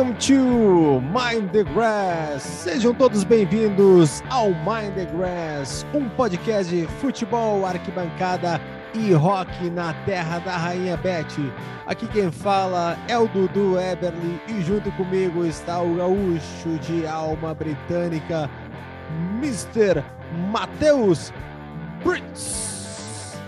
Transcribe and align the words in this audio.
Welcome 0.00 0.18
to 0.28 1.00
Mind 1.12 1.50
the 1.50 1.62
Grass. 1.62 2.42
Sejam 2.42 2.94
todos 2.94 3.22
bem-vindos 3.22 4.22
ao 4.30 4.48
Mind 4.48 4.94
the 4.94 5.04
Grass, 5.04 5.84
um 5.92 6.08
podcast 6.08 6.74
de 6.74 6.86
futebol, 6.86 7.66
arquibancada 7.66 8.58
e 8.94 9.12
rock 9.12 9.68
na 9.68 9.92
terra 10.06 10.38
da 10.38 10.56
Rainha 10.56 10.96
Beth. 10.96 11.52
Aqui 11.84 12.08
quem 12.08 12.32
fala 12.32 12.96
é 13.08 13.18
o 13.18 13.28
Dudu 13.28 13.78
Eberly 13.78 14.40
e 14.48 14.62
junto 14.62 14.90
comigo 14.92 15.44
está 15.44 15.82
o 15.82 15.94
gaúcho 15.96 16.78
de 16.80 17.06
alma 17.06 17.52
britânica, 17.52 18.48
Mr. 19.36 20.02
Matheus 20.50 21.30
Brits. 22.02 23.38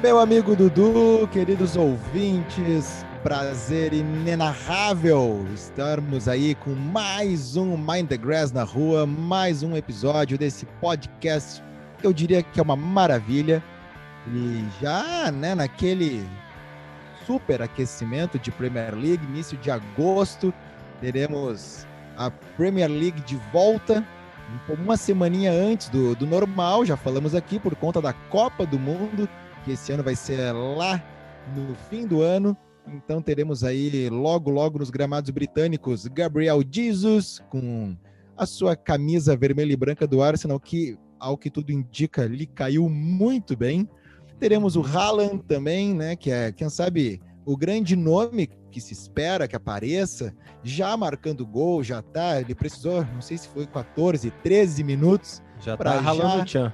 Meu 0.00 0.20
amigo 0.20 0.54
Dudu, 0.54 1.28
queridos 1.32 1.76
ouvintes, 1.76 3.04
prazer 3.22 3.92
inenarrável 3.92 5.46
estarmos 5.54 6.26
aí 6.26 6.54
com 6.54 6.70
mais 6.70 7.56
um 7.56 7.76
Mind 7.76 8.08
the 8.08 8.16
Grass 8.16 8.50
na 8.50 8.62
rua, 8.62 9.06
mais 9.06 9.62
um 9.62 9.76
episódio 9.76 10.38
desse 10.38 10.64
podcast 10.80 11.62
eu 12.02 12.12
diria 12.12 12.42
que 12.42 12.58
é 12.58 12.62
uma 12.62 12.76
maravilha. 12.76 13.62
E 14.28 14.64
já, 14.80 15.30
né, 15.30 15.54
naquele 15.54 16.26
super 17.26 17.62
aquecimento 17.62 18.38
de 18.38 18.50
Premier 18.50 18.94
League, 18.94 19.24
início 19.24 19.56
de 19.58 19.70
agosto, 19.70 20.52
teremos 21.00 21.86
a 22.16 22.30
Premier 22.56 22.90
League 22.90 23.20
de 23.22 23.36
volta, 23.52 24.04
uma 24.68 24.96
semaninha 24.96 25.52
antes 25.52 25.88
do, 25.88 26.14
do 26.14 26.26
normal, 26.26 26.84
já 26.84 26.96
falamos 26.96 27.34
aqui, 27.34 27.58
por 27.58 27.74
conta 27.76 28.00
da 28.00 28.12
Copa 28.12 28.66
do 28.66 28.78
Mundo, 28.78 29.28
que 29.64 29.72
esse 29.72 29.92
ano 29.92 30.02
vai 30.02 30.16
ser 30.16 30.52
lá 30.52 31.02
no 31.54 31.74
fim 31.88 32.06
do 32.06 32.20
ano. 32.20 32.56
Então 32.86 33.22
teremos 33.22 33.62
aí 33.62 34.08
logo, 34.08 34.50
logo 34.50 34.78
nos 34.78 34.90
gramados 34.90 35.30
britânicos 35.30 36.06
Gabriel 36.06 36.62
Jesus 36.68 37.42
com 37.50 37.96
a 38.36 38.46
sua 38.46 38.74
camisa 38.74 39.36
vermelha 39.36 39.72
e 39.72 39.76
branca 39.76 40.06
do 40.06 40.22
Arsenal, 40.22 40.58
que, 40.58 40.98
ao 41.18 41.36
que 41.36 41.50
tudo 41.50 41.70
indica, 41.70 42.24
lhe 42.26 42.46
caiu 42.46 42.88
muito 42.88 43.56
bem. 43.56 43.88
Teremos 44.38 44.76
o 44.76 44.82
Haaland 44.82 45.42
também, 45.46 45.94
né? 45.94 46.16
Que 46.16 46.30
é, 46.30 46.50
quem 46.50 46.70
sabe, 46.70 47.20
o 47.44 47.56
grande 47.56 47.94
nome 47.94 48.48
que 48.70 48.80
se 48.80 48.94
espera 48.94 49.46
que 49.46 49.56
apareça, 49.56 50.32
já 50.62 50.96
marcando 50.96 51.46
gol, 51.46 51.82
já 51.82 52.00
tá. 52.00 52.40
Ele 52.40 52.54
precisou, 52.54 53.04
não 53.12 53.20
sei 53.20 53.36
se 53.36 53.48
foi 53.48 53.66
14, 53.66 54.30
13 54.42 54.82
minutos. 54.84 55.42
Já 55.60 55.76
tá 55.76 56.00
ralando 56.00 56.42
o 56.42 56.44
tchan 56.44 56.72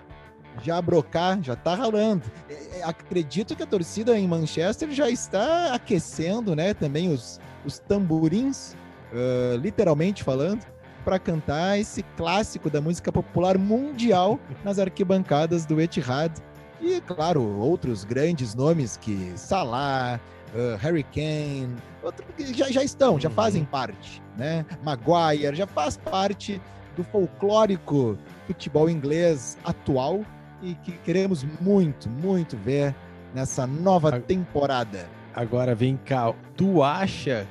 já 0.63 0.81
brocar, 0.81 1.41
já 1.43 1.57
tá 1.57 1.75
ralando. 1.75 2.23
É, 2.49 2.79
é, 2.79 2.83
acredito 2.85 3.55
que 3.55 3.63
a 3.63 3.67
torcida 3.67 4.19
em 4.19 4.27
Manchester 4.27 4.91
já 4.91 5.09
está 5.11 5.75
aquecendo, 5.75 6.55
né? 6.55 6.75
Também 6.75 7.13
os, 7.13 7.41
os 7.65 7.79
tamborins, 7.79 8.75
uh, 9.13 9.57
literalmente 9.57 10.23
falando, 10.23 10.65
para 11.05 11.19
cantar 11.19 11.79
esse 11.79 12.03
clássico 12.17 12.69
da 12.69 12.81
música 12.81 13.13
popular 13.13 13.57
mundial 13.57 14.41
nas 14.65 14.79
arquibancadas 14.79 15.65
do 15.65 15.81
Etihad. 15.81 16.33
E, 16.81 17.01
claro, 17.01 17.43
outros 17.59 18.05
grandes 18.05 18.55
nomes 18.55 18.97
que 18.97 19.33
Salah, 19.37 20.21
uh, 20.55 20.77
Harry 20.79 21.05
Kane, 21.05 21.75
outro, 22.03 22.25
já, 22.39 22.71
já 22.71 22.83
estão, 22.83 23.19
já 23.19 23.31
fazem 23.31 23.63
uhum. 23.63 23.69
parte, 23.69 24.23
né? 24.37 24.67
Maguire 24.83 25.55
já 25.55 25.67
faz 25.67 25.97
parte 25.97 26.61
do 26.97 27.05
folclórico 27.05 28.19
futebol 28.47 28.89
inglês 28.89 29.57
atual 29.65 30.25
e 30.63 30.75
que 30.75 30.93
queremos 30.93 31.45
muito, 31.61 32.09
muito 32.09 32.57
ver 32.57 32.95
nessa 33.35 33.67
nova 33.67 34.21
temporada. 34.21 35.07
Agora 35.35 35.75
vem 35.75 35.97
cá, 35.97 36.33
tu 36.57 36.83
acha 36.83 37.47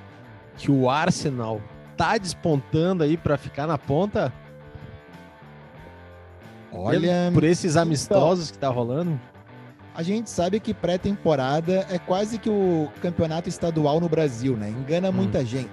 que 0.58 0.72
o 0.72 0.90
Arsenal 0.90 1.62
tá 1.96 2.18
despontando 2.18 3.04
aí 3.04 3.16
para 3.16 3.38
ficar 3.38 3.68
na 3.68 3.78
ponta? 3.78 4.34
Olha, 6.72 7.32
por 7.34 7.44
esses 7.44 7.74
então, 7.74 7.84
amistosos 7.84 8.50
então, 8.50 8.54
que 8.54 8.60
tá 8.60 8.70
rolando? 8.70 9.20
A 9.94 10.04
gente 10.04 10.30
sabe 10.30 10.60
que 10.60 10.74
pré-temporada 10.74 11.86
é 11.90 11.98
quase 11.98 12.38
que 12.38 12.50
o 12.50 12.90
campeonato 13.02 13.48
estadual 13.48 14.02
no 14.02 14.10
Brasil, 14.10 14.58
né? 14.58 14.70
Engana 14.70 15.10
hum. 15.10 15.14
muita 15.14 15.46
gente. 15.46 15.70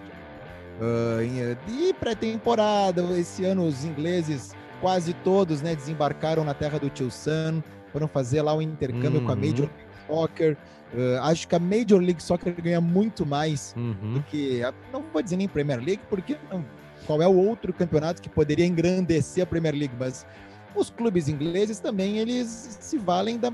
Uh, 0.80 1.56
e 1.68 1.92
pré-temporada, 1.94 3.02
esse 3.18 3.44
ano 3.44 3.66
os 3.66 3.84
ingleses 3.84 4.54
quase 4.82 5.14
todos 5.14 5.62
né, 5.62 5.76
desembarcaram 5.76 6.44
na 6.44 6.52
terra 6.52 6.78
do 6.78 6.90
Tio 6.90 7.10
Sam, 7.10 7.62
foram 7.92 8.08
fazer 8.08 8.42
lá 8.42 8.52
um 8.52 8.60
intercâmbio 8.60 9.20
uhum. 9.20 9.26
com 9.26 9.32
a 9.32 9.34
uhum. 9.34 9.40
Major 9.40 9.70
League 9.70 9.92
Soccer. 10.08 10.56
Uh, 10.92 11.22
acho 11.22 11.48
que 11.48 11.54
a 11.54 11.58
Major 11.58 12.00
League 12.00 12.22
Soccer 12.22 12.54
ganha 12.60 12.80
muito 12.80 13.24
mais 13.24 13.72
uhum. 13.76 14.14
do 14.14 14.22
que, 14.24 14.62
a, 14.62 14.74
não 14.92 15.02
vou 15.10 15.22
dizer 15.22 15.36
nem 15.36 15.48
Premier 15.48 15.78
League, 15.78 16.02
porque 16.10 16.36
não, 16.50 16.62
qual 17.06 17.22
é 17.22 17.28
o 17.28 17.34
outro 17.34 17.72
campeonato 17.72 18.20
que 18.20 18.28
poderia 18.28 18.66
engrandecer 18.66 19.44
a 19.44 19.46
Premier 19.46 19.74
League, 19.74 19.94
mas 19.98 20.26
os 20.74 20.90
clubes 20.90 21.28
ingleses 21.28 21.78
também 21.78 22.18
eles 22.18 22.76
se 22.80 22.98
valem 22.98 23.38
da, 23.38 23.52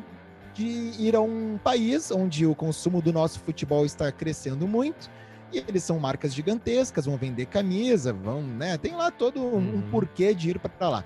de 0.55 0.65
ir 0.99 1.15
a 1.15 1.21
um 1.21 1.59
país 1.63 2.11
onde 2.11 2.47
o 2.47 2.55
consumo 2.55 3.03
do 3.03 3.13
nosso 3.13 3.39
futebol 3.41 3.85
está 3.85 4.11
crescendo 4.11 4.67
muito 4.67 5.11
e 5.53 5.59
eles 5.59 5.83
são 5.83 5.99
marcas 5.99 6.35
gigantescas, 6.35 7.07
vão 7.07 7.17
vender 7.17 7.47
camisa, 7.47 8.13
vão, 8.13 8.43
né? 8.43 8.77
Tem 8.77 8.95
lá 8.95 9.11
todo 9.11 9.41
um, 9.41 9.57
um 9.57 9.75
uhum. 9.75 9.91
porquê 9.91 10.35
de 10.35 10.51
ir 10.51 10.59
para 10.59 10.89
lá. 10.89 11.05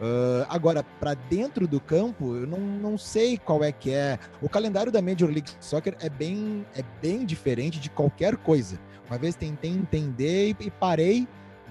Uh, 0.00 0.46
agora, 0.48 0.82
para 0.82 1.14
dentro 1.14 1.66
do 1.66 1.80
campo, 1.80 2.34
eu 2.34 2.46
não, 2.46 2.58
não 2.58 2.98
sei 2.98 3.36
qual 3.36 3.62
é 3.62 3.72
que 3.72 3.92
é. 3.92 4.18
O 4.40 4.48
calendário 4.48 4.90
da 4.90 5.02
Major 5.02 5.28
League 5.28 5.50
Soccer 5.60 5.96
é 6.00 6.08
bem, 6.08 6.64
é 6.74 6.82
bem 7.02 7.24
diferente 7.26 7.78
de 7.78 7.90
qualquer 7.90 8.36
coisa. 8.36 8.78
Uma 9.08 9.18
vez 9.18 9.34
tentei 9.34 9.70
entender 9.70 10.56
e, 10.60 10.66
e 10.66 10.70
parei 10.70 11.26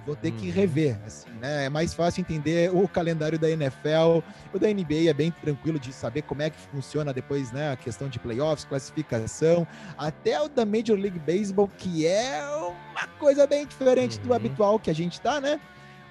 vou 0.05 0.15
ter 0.15 0.31
que 0.31 0.47
uhum. 0.47 0.53
rever. 0.53 0.97
Assim, 1.05 1.29
né? 1.41 1.65
É 1.65 1.69
mais 1.69 1.93
fácil 1.93 2.21
entender 2.21 2.73
o 2.73 2.87
calendário 2.87 3.37
da 3.37 3.49
NFL, 3.49 4.21
o 4.53 4.59
da 4.59 4.67
NBA 4.67 5.09
é 5.09 5.13
bem 5.13 5.31
tranquilo 5.31 5.79
de 5.79 5.93
saber 5.93 6.23
como 6.23 6.41
é 6.41 6.49
que 6.49 6.59
funciona 6.59 7.13
depois, 7.13 7.51
né? 7.51 7.71
A 7.71 7.75
questão 7.75 8.09
de 8.09 8.19
playoffs, 8.19 8.65
classificação, 8.65 9.67
até 9.97 10.41
o 10.41 10.49
da 10.49 10.65
Major 10.65 10.97
League 10.97 11.19
Baseball, 11.19 11.69
que 11.77 12.05
é 12.05 12.41
uma 12.49 13.07
coisa 13.19 13.45
bem 13.45 13.65
diferente 13.65 14.17
uhum. 14.17 14.27
do 14.27 14.33
habitual 14.33 14.79
que 14.79 14.89
a 14.89 14.95
gente 14.95 15.19
tá, 15.21 15.39
né? 15.39 15.59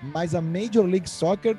Mas 0.03 0.34
a 0.34 0.41
Major 0.41 0.84
League 0.87 1.09
Soccer 1.10 1.56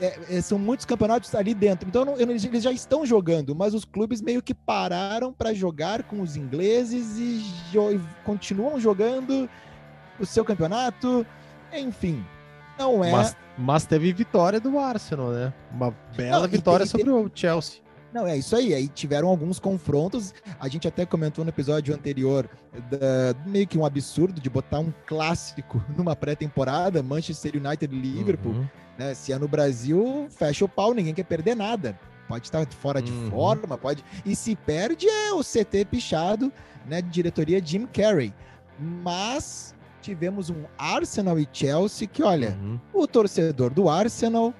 é, 0.00 0.18
é, 0.28 0.40
são 0.40 0.58
muitos 0.58 0.84
campeonatos 0.84 1.34
ali 1.34 1.54
dentro. 1.54 1.88
Então 1.88 2.04
não, 2.04 2.18
eles 2.18 2.42
já 2.42 2.72
estão 2.72 3.06
jogando, 3.06 3.54
mas 3.54 3.74
os 3.74 3.84
clubes 3.84 4.20
meio 4.20 4.42
que 4.42 4.54
pararam 4.54 5.32
para 5.32 5.54
jogar 5.54 6.02
com 6.04 6.20
os 6.20 6.36
ingleses 6.36 7.16
e 7.18 7.44
jo 7.72 8.00
continuam 8.24 8.80
jogando 8.80 9.48
o 10.18 10.26
seu 10.26 10.44
campeonato. 10.44 11.26
Enfim, 11.80 12.24
não 12.78 13.04
é. 13.04 13.10
Mas, 13.10 13.36
mas 13.56 13.86
teve 13.86 14.12
vitória 14.12 14.60
do 14.60 14.78
Arsenal, 14.78 15.30
né? 15.30 15.52
Uma 15.72 15.94
bela 16.16 16.42
não, 16.42 16.48
vitória 16.48 16.86
sobre 16.86 17.10
o 17.10 17.30
Chelsea. 17.34 17.84
Não, 18.12 18.26
é 18.26 18.36
isso 18.36 18.54
aí. 18.54 18.72
Aí 18.72 18.86
tiveram 18.86 19.28
alguns 19.28 19.58
confrontos. 19.58 20.32
A 20.60 20.68
gente 20.68 20.86
até 20.86 21.04
comentou 21.04 21.44
no 21.44 21.50
episódio 21.50 21.92
anterior 21.92 22.48
da, 22.88 23.34
meio 23.44 23.66
que 23.66 23.76
um 23.76 23.84
absurdo 23.84 24.40
de 24.40 24.48
botar 24.48 24.78
um 24.78 24.92
clássico 25.04 25.84
numa 25.98 26.14
pré-temporada, 26.14 27.02
Manchester 27.02 27.56
United 27.56 27.92
e 27.92 27.98
Liverpool. 27.98 28.52
Uhum. 28.52 28.68
Né? 28.96 29.14
Se 29.14 29.32
é 29.32 29.38
no 29.38 29.48
Brasil, 29.48 30.28
fecha 30.30 30.64
o 30.64 30.68
pau, 30.68 30.94
ninguém 30.94 31.12
quer 31.12 31.24
perder 31.24 31.56
nada. 31.56 31.98
Pode 32.28 32.46
estar 32.46 32.64
fora 32.66 33.02
de 33.02 33.10
uhum. 33.10 33.30
forma, 33.30 33.76
pode. 33.76 34.04
E 34.24 34.34
se 34.34 34.54
perde 34.56 35.08
é 35.08 35.32
o 35.32 35.42
CT 35.42 35.84
pichado, 35.90 36.52
né? 36.86 37.02
De 37.02 37.10
diretoria 37.10 37.60
Jim 37.62 37.84
Carrey. 37.86 38.32
Mas 38.78 39.73
tivemos 40.04 40.50
um 40.50 40.64
Arsenal 40.76 41.38
e 41.38 41.48
Chelsea 41.50 42.06
que, 42.06 42.22
olha, 42.22 42.58
uhum. 42.60 42.78
o 42.92 43.06
torcedor 43.06 43.72
do 43.72 43.88
Arsenal 43.88 44.52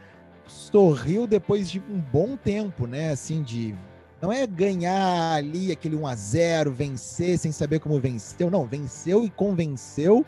sorriu 0.46 1.26
depois 1.26 1.70
de 1.70 1.80
um 1.80 1.98
bom 1.98 2.36
tempo, 2.36 2.86
né? 2.86 3.10
Assim, 3.10 3.42
de. 3.42 3.74
Não 4.22 4.32
é 4.32 4.46
ganhar 4.46 5.34
ali 5.34 5.70
aquele 5.70 5.96
1 5.96 6.06
a 6.06 6.14
0 6.14 6.72
vencer 6.72 7.36
sem 7.36 7.52
saber 7.52 7.78
como 7.78 8.00
venceu. 8.00 8.50
Não, 8.50 8.64
venceu 8.64 9.22
e 9.22 9.28
convenceu. 9.28 10.24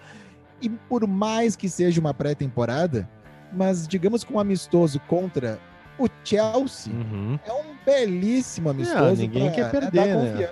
E 0.61 0.69
por 0.69 1.07
mais 1.07 1.57
que 1.57 1.69
seja 1.69 1.99
uma 1.99 2.13
pré-temporada, 2.13 3.09
mas 3.53 3.89
digamos 3.89 4.23
com 4.23 4.35
um 4.35 4.39
amistoso 4.39 5.01
contra 5.01 5.59
o 5.99 6.09
Chelsea, 6.25 6.93
uhum. 6.93 7.39
é 7.43 7.53
um 7.53 7.75
belíssimo 7.87 8.69
amistoso. 8.69 9.03
Não, 9.03 9.17
ninguém 9.17 9.51
pra, 9.51 9.55
quer 9.55 9.71
perder, 9.71 10.15
né? 10.15 10.51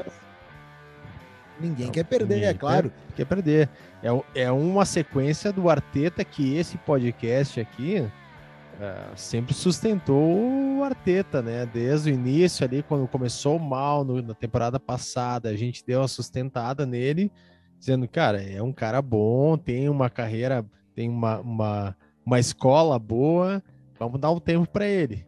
Ninguém 1.60 1.90
quer 1.90 2.04
perder, 2.04 2.34
Ninguém 2.34 2.48
é 2.48 2.54
claro. 2.54 2.90
Quer, 2.90 3.14
quer 3.16 3.24
perder. 3.24 3.68
É, 4.02 4.42
é 4.42 4.50
uma 4.50 4.84
sequência 4.84 5.52
do 5.52 5.68
Arteta 5.70 6.24
que 6.24 6.56
esse 6.56 6.76
podcast 6.78 7.60
aqui 7.60 8.00
uh, 8.00 9.16
sempre 9.16 9.54
sustentou 9.54 10.78
o 10.78 10.82
Arteta, 10.82 11.40
né? 11.40 11.66
Desde 11.66 12.10
o 12.10 12.14
início 12.14 12.64
ali, 12.66 12.82
quando 12.82 13.06
começou 13.06 13.58
mal 13.58 14.04
no, 14.04 14.20
na 14.20 14.34
temporada 14.34 14.80
passada, 14.80 15.48
a 15.48 15.56
gente 15.56 15.84
deu 15.86 16.00
uma 16.00 16.08
sustentada 16.08 16.84
nele, 16.84 17.30
dizendo, 17.78 18.08
cara, 18.08 18.42
é 18.42 18.62
um 18.62 18.72
cara 18.72 19.00
bom, 19.00 19.56
tem 19.56 19.88
uma 19.88 20.10
carreira, 20.10 20.64
tem 20.94 21.08
uma, 21.08 21.38
uma, 21.40 21.96
uma 22.26 22.40
escola 22.40 22.98
boa, 22.98 23.62
vamos 23.98 24.20
dar 24.20 24.30
um 24.30 24.40
tempo 24.40 24.68
para 24.68 24.86
ele. 24.86 25.26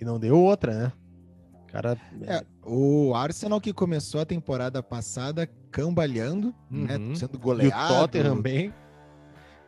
E 0.00 0.04
não 0.04 0.18
deu 0.18 0.38
outra, 0.38 0.74
né? 0.74 0.92
Cara, 1.80 1.96
é, 2.26 2.44
o 2.64 3.14
Arsenal 3.14 3.60
que 3.60 3.72
começou 3.72 4.20
a 4.20 4.24
temporada 4.24 4.82
passada 4.82 5.48
cambaleando, 5.70 6.52
né, 6.68 6.96
uhum. 6.96 7.08
né, 7.10 7.14
sendo 7.14 7.38
goleado. 7.38 7.72
E 7.72 7.84
o 7.84 8.00
Tottenham 8.00 8.40
bem. 8.42 8.74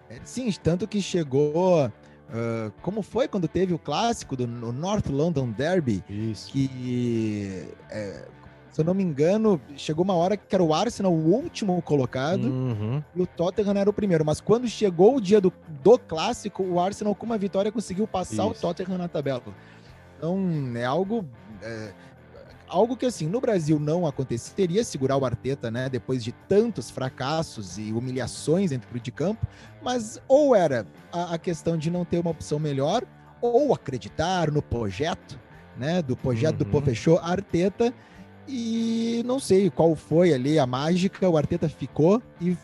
É, 0.08 0.18
sim, 0.24 0.50
tanto 0.60 0.88
que 0.88 1.00
chegou. 1.00 1.86
Uh, 1.86 2.72
como 2.82 3.02
foi 3.02 3.28
quando 3.28 3.46
teve 3.46 3.72
o 3.72 3.78
clássico 3.78 4.36
do 4.36 4.46
North 4.46 5.08
London 5.08 5.50
Derby? 5.50 6.02
Isso. 6.08 6.50
Que, 6.50 7.68
é, 7.88 8.26
se 8.72 8.80
eu 8.80 8.84
não 8.84 8.94
me 8.94 9.04
engano, 9.04 9.60
chegou 9.76 10.04
uma 10.04 10.14
hora 10.14 10.36
que 10.36 10.52
era 10.52 10.64
o 10.64 10.74
Arsenal 10.74 11.12
o 11.12 11.32
último 11.32 11.80
colocado 11.82 12.44
uhum. 12.44 13.02
e 13.14 13.22
o 13.22 13.26
Tottenham 13.26 13.76
era 13.76 13.88
o 13.88 13.92
primeiro. 13.92 14.24
Mas 14.24 14.40
quando 14.40 14.66
chegou 14.68 15.16
o 15.16 15.20
dia 15.20 15.40
do, 15.40 15.52
do 15.82 15.96
clássico, 15.96 16.64
o 16.64 16.80
Arsenal, 16.80 17.14
com 17.14 17.26
uma 17.26 17.38
vitória, 17.38 17.70
conseguiu 17.70 18.06
passar 18.08 18.50
Isso. 18.50 18.50
o 18.50 18.54
Tottenham 18.54 18.98
na 18.98 19.06
tabela. 19.06 19.42
Então, 20.20 20.38
é 20.76 20.84
algo. 20.84 21.24
É, 21.62 21.92
algo 22.70 22.96
que 22.96 23.04
assim 23.04 23.26
no 23.26 23.40
Brasil 23.40 23.78
não 23.78 24.06
aconteceria 24.06 24.84
segurar 24.84 25.16
o 25.16 25.24
Arteta, 25.24 25.70
né, 25.70 25.88
depois 25.88 26.22
de 26.22 26.32
tantos 26.32 26.90
fracassos 26.90 27.76
e 27.78 27.92
humilhações 27.92 28.70
dentro 28.70 28.98
de 28.98 29.10
campo, 29.10 29.46
mas 29.82 30.20
ou 30.28 30.54
era 30.54 30.86
a, 31.12 31.34
a 31.34 31.38
questão 31.38 31.76
de 31.76 31.90
não 31.90 32.04
ter 32.04 32.18
uma 32.18 32.30
opção 32.30 32.58
melhor, 32.58 33.04
ou 33.40 33.74
acreditar 33.74 34.50
no 34.50 34.62
projeto, 34.62 35.38
né, 35.76 36.00
do 36.00 36.16
projeto 36.16 36.52
uhum. 36.52 36.58
do 36.58 36.66
professor 36.66 37.20
Arteta 37.22 37.92
e 38.50 39.22
não 39.24 39.38
sei 39.38 39.70
qual 39.70 39.94
foi 39.94 40.34
ali 40.34 40.58
a 40.58 40.66
mágica, 40.66 41.28
o 41.28 41.36
Arteta 41.36 41.68
ficou 41.68 42.20
e 42.40 42.56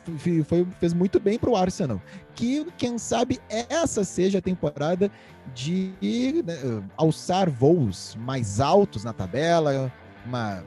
foi, 0.44 0.66
fez 0.80 0.92
muito 0.92 1.20
bem 1.20 1.38
para 1.38 1.48
o 1.48 1.56
Arsenal. 1.56 2.02
Que, 2.34 2.66
quem 2.76 2.98
sabe, 2.98 3.38
essa 3.48 4.02
seja 4.02 4.38
a 4.38 4.42
temporada 4.42 5.10
de 5.54 5.94
né, 6.44 6.54
alçar 6.96 7.48
voos 7.48 8.16
mais 8.18 8.60
altos 8.60 9.04
na 9.04 9.12
tabela, 9.12 9.92
uma, 10.26 10.64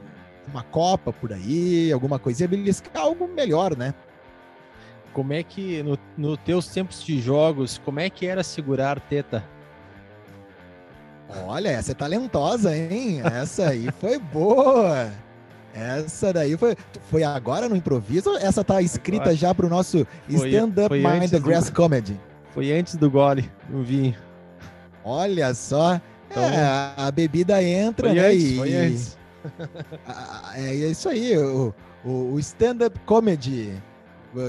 uma 0.48 0.62
Copa 0.62 1.12
por 1.12 1.32
aí, 1.32 1.92
alguma 1.92 2.18
coisinha, 2.18 2.48
beliscar 2.48 2.96
algo 2.96 3.28
melhor, 3.28 3.76
né? 3.76 3.94
Como 5.12 5.34
é 5.34 5.42
que, 5.42 5.82
nos 5.82 5.98
no 6.16 6.36
teus 6.36 6.66
tempos 6.68 7.04
de 7.04 7.20
jogos, 7.20 7.78
como 7.84 8.00
é 8.00 8.08
que 8.08 8.24
era 8.24 8.42
segurar 8.42 8.90
Arteta? 8.90 9.44
Olha, 11.46 11.68
essa 11.68 11.92
é 11.92 11.94
talentosa, 11.94 12.76
hein? 12.76 13.22
Essa 13.24 13.68
aí 13.68 13.88
foi 14.00 14.18
boa. 14.18 15.10
Essa 15.74 16.32
daí 16.32 16.56
foi, 16.56 16.76
foi 17.10 17.22
agora 17.22 17.68
no 17.68 17.76
improviso? 17.76 18.36
Essa 18.36 18.64
tá 18.64 18.82
escrita 18.82 19.24
agora. 19.24 19.36
já 19.36 19.54
pro 19.54 19.68
nosso 19.68 20.06
stand-up 20.28 20.94
mind 20.94 21.30
the 21.30 21.38
grass 21.38 21.70
do, 21.70 21.76
comedy? 21.76 22.20
Foi 22.52 22.72
antes 22.72 22.96
do 22.96 23.10
gole, 23.10 23.50
no 23.68 23.82
vinho. 23.82 24.16
Olha 25.04 25.54
só. 25.54 26.00
Então, 26.30 26.42
é, 26.42 26.92
a 26.96 27.10
bebida 27.10 27.62
entra, 27.62 28.08
foi 28.08 28.16
né? 28.16 28.26
Antes, 28.28 28.44
e, 28.44 28.56
foi 28.56 28.74
antes. 28.74 29.20
É, 30.54 30.66
é 30.66 30.74
isso 30.74 31.08
aí. 31.08 31.38
O, 31.38 31.74
o, 32.04 32.34
o 32.34 32.38
stand-up 32.40 32.98
comedy 33.06 33.72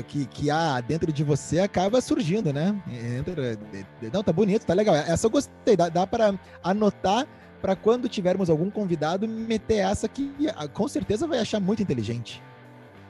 que, 0.08 0.26
que 0.26 0.52
há 0.52 0.80
dentro 0.80 1.12
de 1.12 1.24
você 1.24 1.60
acaba 1.60 2.02
surgindo, 2.02 2.54
né? 2.54 2.80
Entra, 3.18 3.58
não, 4.14 4.24
tá 4.24 4.32
bonito, 4.32 4.66
tá 4.66 4.74
legal. 4.74 4.96
Essa 4.96 5.28
eu 5.28 5.32
gostei. 5.32 5.76
Dá, 5.76 5.90
dá 5.90 6.06
para 6.06 6.34
anotar 6.64 7.28
para 7.62 7.76
quando 7.76 8.10
tivermos 8.10 8.50
algum 8.50 8.70
convidado 8.70 9.28
meter 9.28 9.78
essa 9.78 10.08
que 10.08 10.32
ah, 10.56 10.68
com 10.68 10.88
certeza 10.88 11.28
vai 11.28 11.40
achar 11.40 11.60
muito 11.60 11.82
inteligente. 11.82 12.42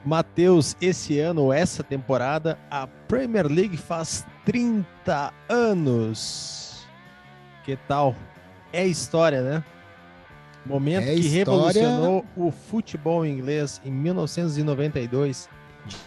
Matheus, 0.04 0.76
esse 0.80 1.18
ano, 1.20 1.52
essa 1.52 1.82
temporada, 1.82 2.58
a 2.70 2.86
Premier 2.86 3.46
League 3.46 3.76
faz 3.76 4.26
30 4.44 5.32
anos. 5.48 6.84
Que 7.64 7.76
tal? 7.76 8.16
É 8.72 8.84
história, 8.84 9.42
né? 9.42 9.64
Momento 10.66 11.04
é 11.04 11.14
que 11.14 11.20
história... 11.20 11.82
revolucionou 11.82 12.24
o 12.36 12.50
futebol 12.50 13.24
inglês 13.24 13.80
em 13.84 13.92
1992 13.92 15.48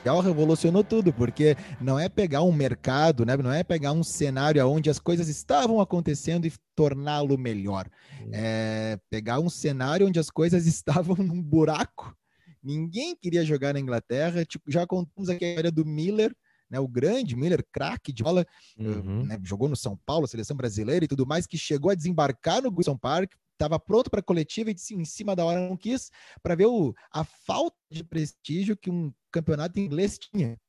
já 0.04 0.22
revolucionou 0.22 0.84
tudo, 0.84 1.12
porque 1.14 1.56
não 1.82 2.00
é 2.00 2.08
pegar 2.08 2.44
um 2.44 2.52
mercado, 2.52 3.26
né? 3.26 3.36
não 3.38 3.52
é 3.52 3.64
pegar 3.64 3.92
um 3.92 4.04
cenário 4.04 4.66
onde 4.68 4.90
as 4.90 5.00
coisas 5.00 5.28
estavam 5.28 5.80
acontecendo 5.80 6.46
e 6.46 6.54
torná-lo 6.76 7.38
melhor. 7.38 7.90
É 8.32 8.98
pegar 9.10 9.40
um 9.40 9.50
cenário 9.50 10.08
onde 10.08 10.20
as 10.20 10.30
coisas 10.30 10.66
estavam 10.68 11.16
num 11.18 11.42
buraco. 11.42 12.16
Ninguém 12.64 13.16
queria 13.16 13.46
jogar 13.46 13.74
na 13.74 13.80
Inglaterra. 13.80 14.44
Tipo, 14.44 14.72
já 14.72 14.88
contamos 14.88 15.30
aqui 15.30 15.46
a 15.46 15.50
história 15.50 15.72
do 15.72 15.86
Miller, 15.86 16.36
né, 16.70 16.80
o 16.80 16.88
grande 16.88 17.36
Miller, 17.36 17.64
craque 17.72 18.12
de 18.12 18.24
bola, 18.24 18.46
uhum. 18.78 19.24
né, 19.24 19.40
jogou 19.44 19.70
no 19.70 19.76
São 19.76 19.98
Paulo, 20.04 20.28
seleção 20.28 20.58
brasileira 20.58 21.06
e 21.06 21.08
tudo 21.08 21.28
mais, 21.28 21.46
que 21.46 21.58
chegou 21.58 21.92
a 21.92 21.96
desembarcar 21.96 22.62
no 22.64 22.74
Wilson 22.76 22.98
Park, 22.98 23.34
estava 23.56 23.80
pronto 23.80 24.10
para 24.10 24.20
a 24.20 24.24
coletiva 24.24 24.70
e 24.70 24.76
em 24.92 25.06
cima 25.06 25.36
da 25.36 25.44
hora 25.44 25.68
não 25.68 25.76
quis, 25.76 26.12
para 26.44 26.56
ver 26.56 26.68
o, 26.68 26.94
a 27.12 27.24
falta 27.24 27.78
de 27.90 28.04
prestígio 28.04 28.78
que 28.78 28.90
um 28.90 29.14
campeonato 29.32 29.80
inglês 29.80 30.20
tinha. 30.20 30.60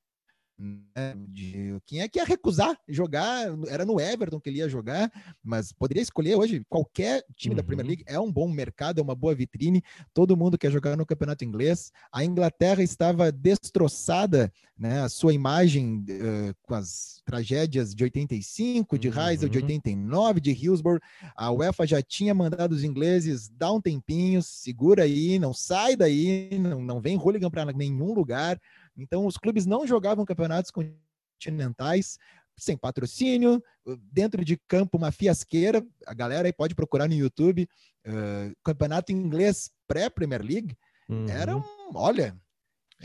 Né, 0.58 1.14
de, 1.28 1.76
quem 1.84 2.00
é 2.00 2.08
que 2.08 2.18
ia 2.18 2.24
recusar 2.24 2.74
jogar? 2.88 3.46
Era 3.68 3.84
no 3.84 4.00
Everton 4.00 4.40
que 4.40 4.48
ele 4.48 4.58
ia 4.58 4.68
jogar, 4.68 5.12
mas 5.44 5.70
poderia 5.70 6.02
escolher 6.02 6.34
hoje 6.34 6.64
qualquer 6.68 7.22
time 7.36 7.52
uhum. 7.52 7.56
da 7.56 7.62
Premier 7.62 7.84
uhum. 7.84 7.90
League. 7.90 8.04
É 8.06 8.18
um 8.18 8.32
bom 8.32 8.48
mercado, 8.48 8.98
é 8.98 9.02
uma 9.02 9.14
boa 9.14 9.34
vitrine. 9.34 9.82
Todo 10.14 10.36
mundo 10.36 10.56
quer 10.56 10.72
jogar 10.72 10.96
no 10.96 11.04
campeonato 11.04 11.44
inglês. 11.44 11.92
A 12.10 12.24
Inglaterra 12.24 12.82
estava 12.82 13.30
destroçada, 13.30 14.50
né? 14.78 15.02
A 15.02 15.10
sua 15.10 15.34
imagem 15.34 16.04
uh, 16.08 16.54
com 16.62 16.74
as 16.74 17.20
tragédias 17.26 17.94
de 17.94 18.04
85, 18.04 18.98
de 18.98 19.08
uhum. 19.08 19.28
Heysel, 19.28 19.48
de 19.50 19.58
89, 19.58 20.40
de 20.40 20.52
Hillsborough. 20.52 21.00
A 21.34 21.50
UEFA 21.50 21.86
já 21.86 22.00
tinha 22.00 22.32
mandado 22.32 22.72
os 22.72 22.82
ingleses 22.82 23.50
dar 23.50 23.72
um 23.72 23.80
tempinho, 23.80 24.42
segura 24.42 25.02
aí, 25.02 25.38
não 25.38 25.52
sai 25.52 25.96
daí, 25.96 26.58
não, 26.58 26.80
não 26.80 27.00
vem 27.00 27.18
hooligan 27.18 27.50
para 27.50 27.72
nenhum 27.72 28.14
lugar. 28.14 28.58
Então, 28.96 29.26
os 29.26 29.36
clubes 29.36 29.66
não 29.66 29.86
jogavam 29.86 30.24
campeonatos 30.24 30.70
continentais 30.70 32.18
sem 32.58 32.76
patrocínio, 32.76 33.62
dentro 34.10 34.44
de 34.44 34.56
campo 34.68 34.96
uma 34.96 35.12
fiasqueira. 35.12 35.84
A 36.06 36.14
galera 36.14 36.48
aí 36.48 36.52
pode 36.52 36.74
procurar 36.74 37.06
no 37.06 37.14
YouTube. 37.14 37.68
Uh, 38.06 38.54
campeonato 38.64 39.12
inglês 39.12 39.70
pré-Premier 39.86 40.42
League. 40.42 40.76
Uhum. 41.08 41.28
Era 41.28 41.56
um, 41.56 41.62
olha, 41.94 42.36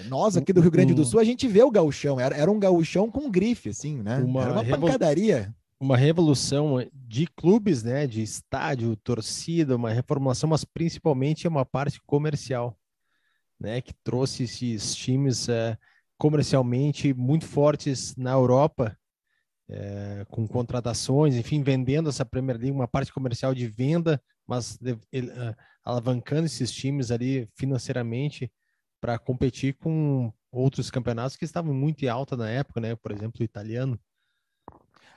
nós 0.05 0.37
aqui 0.37 0.53
do 0.53 0.61
Rio 0.61 0.71
Grande 0.71 0.93
do 0.93 1.03
Sul, 1.03 1.19
a 1.19 1.23
gente 1.23 1.47
vê 1.47 1.61
o 1.63 1.71
gauchão. 1.71 2.19
Era, 2.19 2.35
era 2.35 2.49
um 2.49 2.59
gauchão 2.59 3.11
com 3.11 3.29
grife, 3.29 3.69
assim, 3.69 4.01
né? 4.01 4.17
Uma 4.17 4.43
era 4.43 4.53
uma 4.53 4.65
pancadaria. 4.65 5.53
Uma 5.79 5.97
revolução 5.97 6.77
de 6.93 7.27
clubes, 7.27 7.83
né? 7.83 8.07
De 8.07 8.21
estádio, 8.21 8.95
torcida, 8.95 9.75
uma 9.75 9.91
reformulação, 9.91 10.49
mas 10.49 10.63
principalmente 10.63 11.47
uma 11.47 11.65
parte 11.65 11.99
comercial 12.05 12.77
né, 13.61 13.79
que 13.79 13.93
trouxe 14.03 14.43
esses 14.43 14.95
times 14.95 15.47
é, 15.47 15.77
comercialmente 16.17 17.13
muito 17.13 17.45
fortes 17.45 18.15
na 18.15 18.31
Europa, 18.31 18.97
é, 19.69 20.25
com 20.29 20.47
contratações, 20.47 21.35
enfim, 21.35 21.61
vendendo 21.61 22.09
essa 22.09 22.25
Premier 22.25 22.57
League, 22.57 22.71
uma 22.71 22.87
parte 22.87 23.13
comercial 23.13 23.53
de 23.53 23.67
venda, 23.67 24.21
mas 24.45 24.77
de, 24.77 24.93
uh, 24.93 25.55
alavancando 25.83 26.45
esses 26.45 26.71
times 26.71 27.11
ali 27.11 27.47
financeiramente 27.55 28.51
para 28.99 29.17
competir 29.17 29.75
com 29.75 30.33
outros 30.51 30.91
campeonatos 30.91 31.37
que 31.37 31.45
estavam 31.45 31.73
muito 31.73 32.03
em 32.03 32.09
alta 32.09 32.35
na 32.35 32.49
época, 32.49 32.81
né? 32.81 32.95
Por 32.95 33.11
exemplo, 33.11 33.41
o 33.41 33.43
italiano. 33.43 33.97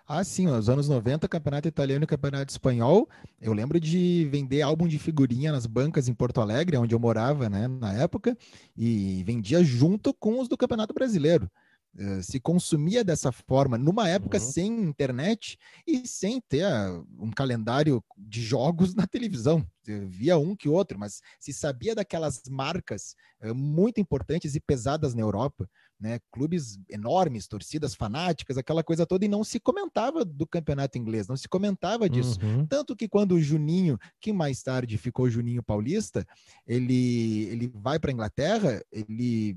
Ah, 0.06 0.22
sim, 0.22 0.46
nos 0.46 0.68
anos 0.68 0.86
90, 0.86 1.26
campeonato 1.26 1.66
italiano 1.66 2.04
e 2.04 2.06
campeonato 2.06 2.52
espanhol. 2.52 3.08
Eu 3.40 3.54
lembro 3.54 3.80
de 3.80 4.28
vender 4.30 4.60
álbum 4.60 4.86
de 4.86 4.98
figurinha 4.98 5.50
nas 5.50 5.64
bancas 5.64 6.08
em 6.08 6.14
Porto 6.14 6.42
Alegre, 6.42 6.76
onde 6.76 6.94
eu 6.94 7.00
morava, 7.00 7.48
né, 7.48 7.66
na 7.66 7.94
época, 7.94 8.36
e 8.76 9.24
vendia 9.24 9.64
junto 9.64 10.12
com 10.12 10.40
os 10.40 10.46
do 10.46 10.58
Campeonato 10.58 10.92
Brasileiro. 10.92 11.50
Uh, 11.96 12.22
se 12.22 12.38
consumia 12.38 13.04
dessa 13.04 13.30
forma, 13.32 13.78
numa 13.78 14.08
época 14.08 14.36
uhum. 14.36 14.44
sem 14.44 14.82
internet 14.82 15.56
e 15.86 16.06
sem 16.06 16.40
ter 16.40 16.66
uh, 16.66 17.06
um 17.18 17.30
calendário 17.30 18.04
de 18.18 18.42
jogos 18.42 18.94
na 18.96 19.06
televisão. 19.06 19.66
Via 20.08 20.36
um 20.36 20.56
que 20.56 20.68
outro, 20.68 20.98
mas 20.98 21.20
se 21.38 21.52
sabia 21.52 21.94
daquelas 21.94 22.42
marcas 22.50 23.14
uh, 23.42 23.54
muito 23.54 24.00
importantes 24.00 24.54
e 24.54 24.60
pesadas 24.60 25.14
na 25.14 25.22
Europa 25.22 25.66
né, 26.04 26.20
clubes 26.30 26.78
enormes, 26.90 27.48
torcidas 27.48 27.94
fanáticas, 27.94 28.58
aquela 28.58 28.84
coisa 28.84 29.06
toda, 29.06 29.24
e 29.24 29.28
não 29.28 29.42
se 29.42 29.58
comentava 29.58 30.22
do 30.22 30.46
campeonato 30.46 30.98
inglês, 30.98 31.26
não 31.26 31.36
se 31.36 31.48
comentava 31.48 32.10
disso. 32.10 32.38
Uhum. 32.42 32.66
Tanto 32.66 32.94
que 32.94 33.08
quando 33.08 33.32
o 33.32 33.40
Juninho, 33.40 33.98
que 34.20 34.30
mais 34.30 34.62
tarde 34.62 34.98
ficou 34.98 35.30
Juninho 35.30 35.62
Paulista, 35.62 36.26
ele, 36.66 37.44
ele 37.44 37.72
vai 37.74 37.98
para 37.98 38.10
a 38.10 38.12
Inglaterra, 38.12 38.84
ele 38.92 39.56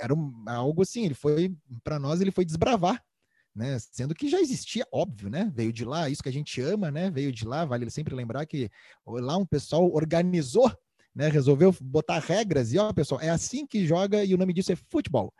era 0.00 0.14
um, 0.14 0.32
algo 0.46 0.80
assim, 0.80 1.04
ele 1.04 1.14
foi, 1.14 1.54
para 1.84 1.98
nós, 1.98 2.22
ele 2.22 2.30
foi 2.30 2.46
desbravar. 2.46 3.04
Né? 3.54 3.76
Sendo 3.78 4.14
que 4.14 4.30
já 4.30 4.40
existia, 4.40 4.86
óbvio, 4.90 5.28
né? 5.28 5.52
Veio 5.54 5.72
de 5.72 5.84
lá, 5.84 6.08
isso 6.08 6.22
que 6.22 6.28
a 6.28 6.32
gente 6.32 6.58
ama, 6.62 6.90
né? 6.90 7.10
Veio 7.10 7.30
de 7.30 7.46
lá, 7.46 7.66
vale 7.66 7.90
sempre 7.90 8.14
lembrar 8.14 8.46
que 8.46 8.70
lá 9.06 9.36
um 9.36 9.46
pessoal 9.46 9.90
organizou 9.92 10.72
né, 11.16 11.28
resolveu 11.28 11.74
botar 11.80 12.18
regras 12.18 12.74
e 12.74 12.78
ó, 12.78 12.92
pessoal, 12.92 13.18
é 13.22 13.30
assim 13.30 13.66
que 13.66 13.86
joga 13.86 14.22
e 14.22 14.34
o 14.34 14.36
nome 14.36 14.52
disso 14.52 14.70
é 14.70 14.76
futebol. 14.76 15.32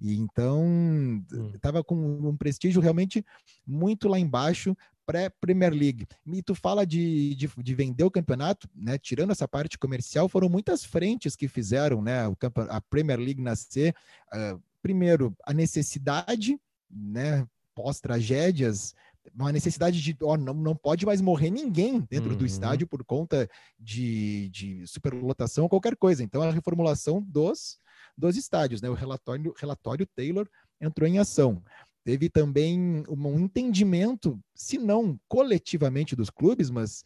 E 0.00 0.16
então 0.16 1.24
estava 1.54 1.80
hum. 1.80 1.84
com 1.84 2.28
um 2.28 2.36
prestígio 2.36 2.80
realmente 2.80 3.24
muito 3.66 4.08
lá 4.08 4.18
embaixo 4.18 4.76
pré-Premier 5.06 5.72
League. 5.72 6.06
E 6.26 6.42
tu 6.42 6.54
fala 6.54 6.86
de, 6.86 7.34
de, 7.34 7.50
de, 7.56 7.74
vender 7.74 8.04
o 8.04 8.10
campeonato, 8.10 8.68
né? 8.74 8.98
Tirando 8.98 9.30
essa 9.30 9.46
parte 9.46 9.78
comercial, 9.78 10.28
foram 10.28 10.48
muitas 10.48 10.84
frentes 10.84 11.36
que 11.36 11.46
fizeram, 11.46 12.02
né? 12.02 12.26
O 12.26 12.36
a 12.70 12.80
Premier 12.80 13.18
League 13.18 13.42
nascer. 13.42 13.94
Uh, 14.32 14.60
primeiro, 14.82 15.36
a 15.44 15.52
necessidade, 15.52 16.58
né? 16.90 17.46
Pós-tragédias, 17.74 18.94
uma 19.34 19.52
necessidade 19.52 20.00
de 20.00 20.16
oh, 20.20 20.36
não, 20.36 20.54
não 20.54 20.76
pode 20.76 21.06
mais 21.06 21.20
morrer 21.20 21.50
ninguém 21.50 22.00
dentro 22.00 22.30
uhum. 22.30 22.36
do 22.36 22.46
estádio 22.46 22.86
por 22.86 23.04
conta 23.04 23.48
de, 23.78 24.48
de 24.50 24.86
superlotação 24.86 25.64
ou 25.64 25.70
qualquer 25.70 25.96
coisa. 25.96 26.22
Então, 26.22 26.42
a 26.42 26.52
reformulação 26.52 27.22
dos, 27.22 27.78
dos 28.16 28.36
estádios, 28.36 28.80
né? 28.80 28.88
O 28.88 28.94
relatório, 28.94 29.54
relatório 29.56 30.06
Taylor 30.14 30.48
entrou 30.80 31.08
em 31.08 31.18
ação. 31.18 31.62
Teve 32.04 32.28
também 32.28 33.02
um 33.08 33.40
entendimento, 33.40 34.38
se 34.54 34.76
não 34.78 35.18
coletivamente 35.26 36.14
dos 36.14 36.28
clubes, 36.28 36.70
mas 36.70 37.02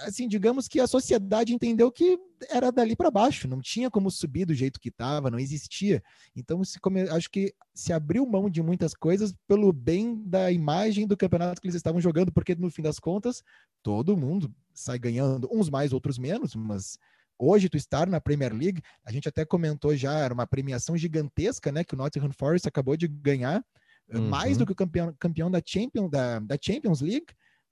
assim, 0.00 0.26
digamos 0.26 0.68
que 0.68 0.80
a 0.80 0.86
sociedade 0.86 1.54
entendeu 1.54 1.90
que 1.90 2.18
era 2.50 2.72
dali 2.72 2.96
para 2.96 3.10
baixo, 3.10 3.46
não 3.46 3.60
tinha 3.60 3.90
como 3.90 4.10
subir 4.10 4.44
do 4.44 4.54
jeito 4.54 4.80
que 4.80 4.88
estava, 4.88 5.30
não 5.30 5.38
existia. 5.38 6.02
Então, 6.34 6.64
se 6.64 6.80
come... 6.80 7.02
acho 7.02 7.30
que 7.30 7.54
se 7.74 7.92
abriu 7.92 8.26
mão 8.26 8.50
de 8.50 8.62
muitas 8.62 8.94
coisas 8.94 9.34
pelo 9.46 9.72
bem 9.72 10.22
da 10.24 10.50
imagem 10.50 11.06
do 11.06 11.16
campeonato 11.16 11.60
que 11.60 11.66
eles 11.66 11.76
estavam 11.76 12.00
jogando, 12.00 12.32
porque 12.32 12.54
no 12.54 12.70
fim 12.70 12.82
das 12.82 12.98
contas, 12.98 13.42
todo 13.82 14.16
mundo 14.16 14.52
sai 14.74 14.98
ganhando, 14.98 15.48
uns 15.52 15.70
mais, 15.70 15.92
outros 15.92 16.18
menos, 16.18 16.54
mas 16.54 16.98
hoje 17.42 17.68
tu 17.68 17.76
estar 17.76 18.06
na 18.06 18.20
Premier 18.20 18.54
League, 18.54 18.82
a 19.04 19.10
gente 19.10 19.28
até 19.28 19.44
comentou 19.44 19.96
já, 19.96 20.18
era 20.18 20.32
uma 20.32 20.46
premiação 20.46 20.96
gigantesca, 20.96 21.72
né, 21.72 21.82
que 21.82 21.94
o 21.94 21.96
Nottingham 21.98 22.30
Forest 22.32 22.68
acabou 22.68 22.96
de 22.96 23.08
ganhar, 23.08 23.64
uhum. 24.12 24.28
mais 24.28 24.56
do 24.56 24.64
que 24.64 24.72
o 24.72 24.76
campeão, 24.76 25.14
campeão 25.18 25.50
da, 25.50 25.60
Champions, 25.64 26.10
da, 26.10 26.38
da 26.38 26.56
Champions 26.60 27.00
League, 27.00 27.26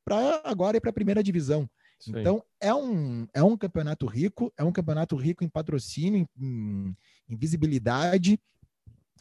para 0.04 0.42
agora 0.44 0.76
ir 0.76 0.80
para 0.80 0.90
a 0.90 0.94
primeira 0.94 1.22
divisão. 1.22 1.68
Sim. 2.00 2.18
Então, 2.18 2.42
é 2.58 2.74
um, 2.74 3.26
é 3.34 3.42
um 3.42 3.56
campeonato 3.56 4.06
rico, 4.06 4.52
é 4.56 4.64
um 4.64 4.72
campeonato 4.72 5.14
rico 5.16 5.44
em 5.44 5.48
patrocínio, 5.48 6.26
em, 6.36 6.96
em 7.28 7.36
visibilidade. 7.36 8.40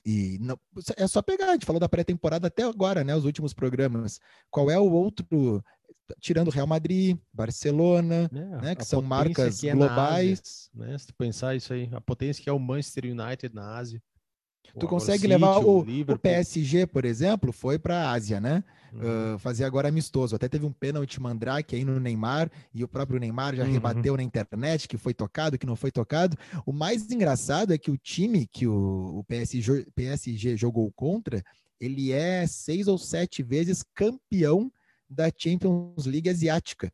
E 0.06 0.40
não, 0.40 0.58
é 0.96 1.06
só 1.06 1.22
pegar, 1.22 1.50
a 1.50 1.52
gente 1.54 1.66
falou 1.66 1.80
da 1.80 1.90
pré-temporada 1.90 2.48
até 2.48 2.64
agora, 2.64 3.04
né? 3.04 3.14
Os 3.14 3.26
últimos 3.26 3.54
programas. 3.54 4.18
Qual 4.50 4.72
é 4.72 4.80
o 4.80 4.90
outro, 4.90 5.62
tirando 6.20 6.50
Real 6.50 6.68
Madrid, 6.68 7.18
Barcelona, 7.34 8.30
é, 8.34 8.62
né? 8.62 8.76
Que 8.76 8.86
são 8.86 9.02
marcas 9.02 9.60
que 9.60 9.70
é 9.70 9.74
globais. 9.74 10.70
Ásia, 10.74 10.92
né? 10.92 10.98
Se 10.98 11.08
tu 11.08 11.14
pensar 11.16 11.56
isso 11.56 11.74
aí, 11.74 11.90
a 11.92 12.02
potência 12.02 12.44
que 12.44 12.50
é 12.50 12.54
o 12.54 12.60
Manchester 12.60 13.06
United 13.06 13.54
na 13.54 13.76
Ásia. 13.76 14.02
Tu 14.78 14.88
consegue 14.88 15.26
levar 15.26 15.58
o, 15.60 15.80
o, 15.80 16.20
PSG, 16.20 16.86
por 16.86 17.06
exemplo, 17.06 17.52
foi 17.52 17.80
para 17.80 18.04
a 18.04 18.12
Ásia, 18.12 18.40
né? 18.40 18.64
Uhum. 18.94 19.36
Uh, 19.36 19.40
fazer 19.40 19.64
agora 19.64 19.88
amistoso. 19.88 20.36
Até 20.36 20.48
teve 20.48 20.66
um 20.66 20.72
pênalti 20.72 21.20
mandrake 21.20 21.76
aí 21.76 21.84
no 21.84 22.00
Neymar 22.00 22.52
e 22.74 22.84
o 22.84 22.88
próprio 22.88 23.20
Neymar 23.20 23.56
já 23.56 23.64
uhum. 23.64 23.72
rebateu 23.72 24.16
na 24.16 24.24
internet 24.24 24.88
que 24.88 24.98
foi 24.98 25.14
tocado, 25.14 25.58
que 25.58 25.66
não 25.66 25.76
foi 25.76 25.92
tocado. 25.92 26.38
O 26.66 26.72
mais 26.72 27.10
engraçado 27.10 27.74
é 27.74 27.78
que 27.78 27.92
o 27.92 27.98
time 27.98 28.48
que 28.48 28.68
o, 28.68 29.20
o 29.20 29.24
PSG, 29.24 29.88
PSG 29.96 30.58
jogou 30.58 30.92
contra, 30.92 31.44
ele 31.80 32.12
é 32.12 32.46
seis 32.46 32.88
ou 32.88 32.98
sete 32.98 33.42
vezes 33.42 33.84
campeão 33.96 34.72
da 35.10 35.32
Champions 35.36 36.06
League 36.06 36.30
asiática. 36.30 36.92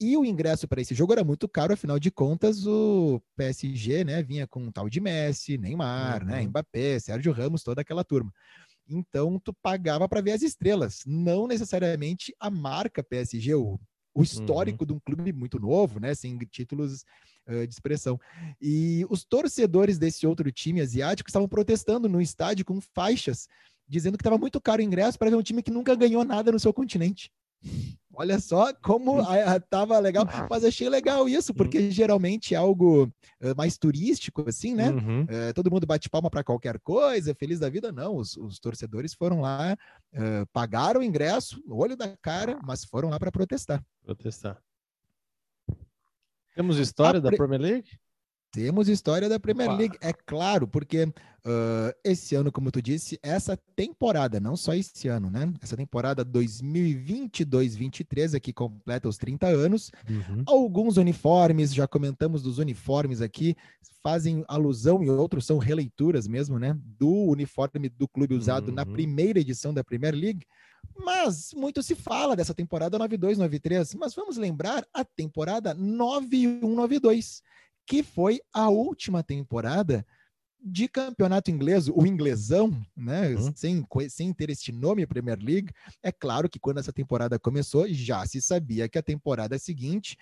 E 0.00 0.16
o 0.16 0.24
ingresso 0.24 0.68
para 0.68 0.80
esse 0.80 0.94
jogo 0.94 1.12
era 1.12 1.24
muito 1.24 1.48
caro, 1.48 1.72
afinal 1.72 1.98
de 1.98 2.10
contas, 2.10 2.64
o 2.66 3.20
PSG 3.36 4.04
né, 4.04 4.22
vinha 4.22 4.46
com 4.46 4.62
um 4.62 4.70
tal 4.70 4.88
de 4.88 5.00
Messi, 5.00 5.58
Neymar, 5.58 6.24
né, 6.24 6.36
uhum. 6.36 6.42
né, 6.42 6.46
Mbappé, 6.46 7.00
Sérgio 7.00 7.32
Ramos, 7.32 7.64
toda 7.64 7.80
aquela 7.80 8.04
turma. 8.04 8.32
Então, 8.88 9.40
tu 9.40 9.52
pagava 9.60 10.08
para 10.08 10.20
ver 10.20 10.32
as 10.32 10.42
estrelas, 10.42 11.02
não 11.04 11.48
necessariamente 11.48 12.32
a 12.38 12.48
marca 12.48 13.02
PSG, 13.02 13.56
o, 13.56 13.78
o 14.14 14.22
histórico 14.22 14.84
uhum. 14.84 14.86
de 14.86 14.92
um 14.94 15.00
clube 15.00 15.32
muito 15.32 15.58
novo, 15.58 15.98
né, 15.98 16.14
sem 16.14 16.38
títulos 16.38 17.04
uh, 17.48 17.66
de 17.66 17.74
expressão. 17.74 18.20
E 18.62 19.04
os 19.10 19.24
torcedores 19.24 19.98
desse 19.98 20.28
outro 20.28 20.50
time 20.52 20.80
asiático 20.80 21.28
estavam 21.28 21.48
protestando 21.48 22.08
no 22.08 22.20
estádio 22.20 22.64
com 22.64 22.80
faixas, 22.80 23.48
dizendo 23.86 24.16
que 24.16 24.22
estava 24.22 24.38
muito 24.38 24.60
caro 24.60 24.80
o 24.80 24.84
ingresso 24.84 25.18
para 25.18 25.28
ver 25.28 25.36
um 25.36 25.42
time 25.42 25.60
que 25.60 25.72
nunca 25.72 25.96
ganhou 25.96 26.24
nada 26.24 26.52
no 26.52 26.60
seu 26.60 26.72
continente. 26.72 27.32
Olha 28.14 28.40
só 28.40 28.74
como 28.74 29.20
estava 29.20 29.96
legal, 30.00 30.26
mas 30.50 30.64
achei 30.64 30.88
legal 30.88 31.28
isso, 31.28 31.54
porque 31.54 31.78
uhum. 31.78 31.90
geralmente 31.92 32.52
é 32.52 32.58
algo 32.58 33.04
uh, 33.04 33.56
mais 33.56 33.78
turístico, 33.78 34.44
assim, 34.48 34.74
né? 34.74 34.90
Uhum. 34.90 35.22
Uh, 35.22 35.54
todo 35.54 35.70
mundo 35.70 35.86
bate 35.86 36.10
palma 36.10 36.28
para 36.28 36.42
qualquer 36.42 36.80
coisa, 36.80 37.32
feliz 37.32 37.60
da 37.60 37.68
vida, 37.68 37.92
não. 37.92 38.16
Os, 38.16 38.36
os 38.36 38.58
torcedores 38.58 39.14
foram 39.14 39.40
lá, 39.40 39.76
uh, 40.14 40.46
pagaram 40.52 41.00
o 41.00 41.04
ingresso, 41.04 41.62
olho 41.68 41.96
da 41.96 42.16
cara, 42.16 42.58
mas 42.64 42.84
foram 42.84 43.08
lá 43.08 43.20
para 43.20 43.30
protestar. 43.30 43.84
Protestar. 44.02 44.60
Temos 46.56 46.76
história 46.78 47.20
pre... 47.20 47.30
da 47.30 47.36
Premier 47.36 47.60
League? 47.60 47.88
Temos 48.50 48.88
história 48.88 49.28
da 49.28 49.38
Premier 49.38 49.68
Opa. 49.68 49.78
League, 49.78 49.98
é 50.00 50.10
claro, 50.12 50.66
porque 50.66 51.04
uh, 51.04 51.92
esse 52.02 52.34
ano, 52.34 52.50
como 52.50 52.70
tu 52.70 52.80
disse, 52.80 53.18
essa 53.22 53.58
temporada, 53.76 54.40
não 54.40 54.56
só 54.56 54.72
esse 54.72 55.06
ano, 55.06 55.28
né? 55.30 55.52
Essa 55.60 55.76
temporada 55.76 56.24
2022-23, 56.24 58.34
aqui 58.34 58.50
completa 58.52 59.06
os 59.06 59.18
30 59.18 59.48
anos. 59.48 59.92
Uhum. 60.08 60.44
Alguns 60.46 60.96
uniformes, 60.96 61.74
já 61.74 61.86
comentamos 61.86 62.42
dos 62.42 62.56
uniformes 62.58 63.20
aqui, 63.20 63.54
fazem 64.02 64.42
alusão 64.48 65.02
e 65.02 65.10
outros 65.10 65.44
são 65.44 65.58
releituras 65.58 66.26
mesmo, 66.26 66.58
né? 66.58 66.74
Do 66.98 67.10
uniforme 67.10 67.90
do 67.90 68.08
clube 68.08 68.34
usado 68.34 68.68
uhum. 68.68 68.74
na 68.74 68.86
primeira 68.86 69.38
edição 69.38 69.74
da 69.74 69.84
Premier 69.84 70.14
League. 70.14 70.46
Mas 70.96 71.52
muito 71.54 71.82
se 71.82 71.94
fala 71.94 72.34
dessa 72.34 72.54
temporada 72.54 72.98
92-93, 72.98 73.94
mas 73.98 74.14
vamos 74.14 74.38
lembrar 74.38 74.86
a 74.94 75.04
temporada 75.04 75.74
91-92 75.74 77.42
que 77.88 78.02
foi 78.02 78.38
a 78.52 78.68
última 78.68 79.22
temporada 79.22 80.06
de 80.60 80.86
campeonato 80.88 81.50
inglês, 81.50 81.88
o 81.88 82.04
inglesão, 82.04 82.70
né? 82.94 83.30
Uhum. 83.30 83.52
Sem, 83.56 83.86
sem 84.10 84.32
ter 84.32 84.50
este 84.50 84.70
nome 84.70 85.06
Premier 85.06 85.38
League. 85.40 85.72
É 86.02 86.12
claro 86.12 86.50
que 86.50 86.58
quando 86.58 86.78
essa 86.78 86.92
temporada 86.92 87.38
começou, 87.38 87.88
já 87.88 88.26
se 88.26 88.42
sabia 88.42 88.88
que 88.88 88.98
a 88.98 89.02
temporada 89.02 89.58
seguinte 89.58 90.18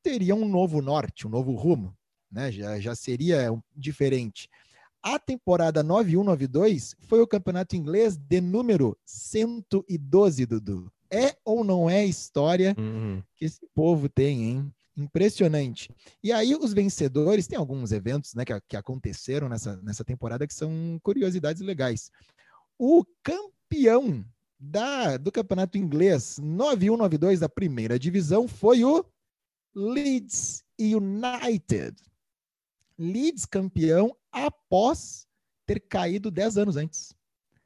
teria 0.00 0.34
um 0.34 0.46
novo 0.46 0.80
norte, 0.80 1.26
um 1.26 1.30
novo 1.30 1.54
rumo, 1.56 1.92
né? 2.30 2.52
Já, 2.52 2.78
já 2.78 2.94
seria 2.94 3.50
diferente. 3.74 4.48
A 5.02 5.18
temporada 5.18 5.82
91-92 5.82 6.94
foi 7.00 7.20
o 7.20 7.26
campeonato 7.26 7.74
inglês 7.74 8.16
de 8.16 8.40
número 8.40 8.96
112, 9.04 10.46
Dudu. 10.46 10.92
É 11.10 11.34
ou 11.44 11.64
não 11.64 11.90
é 11.90 12.04
história 12.04 12.76
uhum. 12.78 13.22
que 13.34 13.46
esse 13.46 13.66
povo 13.74 14.08
tem, 14.08 14.44
hein? 14.44 14.72
Impressionante. 14.98 15.94
E 16.22 16.32
aí, 16.32 16.56
os 16.56 16.72
vencedores, 16.72 17.46
tem 17.46 17.56
alguns 17.56 17.92
eventos 17.92 18.34
né, 18.34 18.44
que, 18.44 18.52
que 18.68 18.76
aconteceram 18.76 19.48
nessa, 19.48 19.76
nessa 19.76 20.04
temporada 20.04 20.46
que 20.46 20.52
são 20.52 20.98
curiosidades 21.02 21.62
legais. 21.62 22.10
O 22.76 23.04
campeão 23.22 24.24
da, 24.58 25.16
do 25.16 25.30
campeonato 25.30 25.78
inglês 25.78 26.36
9192 26.38 27.38
da 27.38 27.48
primeira 27.48 27.96
divisão 27.96 28.48
foi 28.48 28.84
o 28.84 29.04
Leeds 29.72 30.64
United. 30.76 31.94
Leeds 32.98 33.46
campeão 33.46 34.16
após 34.32 35.28
ter 35.64 35.78
caído 35.78 36.28
10 36.28 36.58
anos 36.58 36.76
antes. 36.76 37.14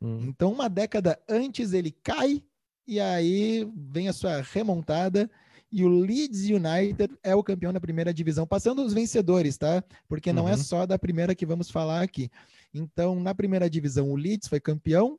Hum. 0.02 0.18
Então, 0.24 0.52
uma 0.52 0.68
década 0.68 1.18
antes, 1.26 1.72
ele 1.72 1.92
cai 1.92 2.42
e 2.86 3.00
aí 3.00 3.66
vem 3.74 4.08
a 4.08 4.12
sua 4.12 4.42
remontada 4.42 5.30
e 5.72 5.84
o 5.84 5.88
Leeds 5.88 6.42
United 6.42 7.18
é 7.22 7.34
o 7.34 7.42
campeão 7.42 7.72
da 7.72 7.80
primeira 7.80 8.12
divisão, 8.12 8.46
passando 8.46 8.84
os 8.84 8.92
vencedores, 8.92 9.56
tá? 9.56 9.82
Porque 10.06 10.30
não 10.30 10.46
é 10.46 10.52
uhum. 10.52 10.60
é 10.60 10.62
só 10.62 10.84
da 10.84 10.98
primeira 10.98 11.34
que 11.34 11.46
vamos 11.46 11.70
falar 11.70 12.02
aqui. 12.02 12.30
Então, 12.74 13.18
na 13.18 13.34
primeira 13.34 13.70
divisão, 13.70 14.10
o 14.10 14.16
Leeds 14.16 14.48
foi 14.48 14.60
campeão. 14.60 15.18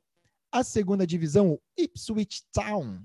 A 0.52 0.62
segunda 0.62 1.04
divisão, 1.04 1.50
o 1.50 1.60
Ipswich 1.76 2.44
Town. 2.52 3.02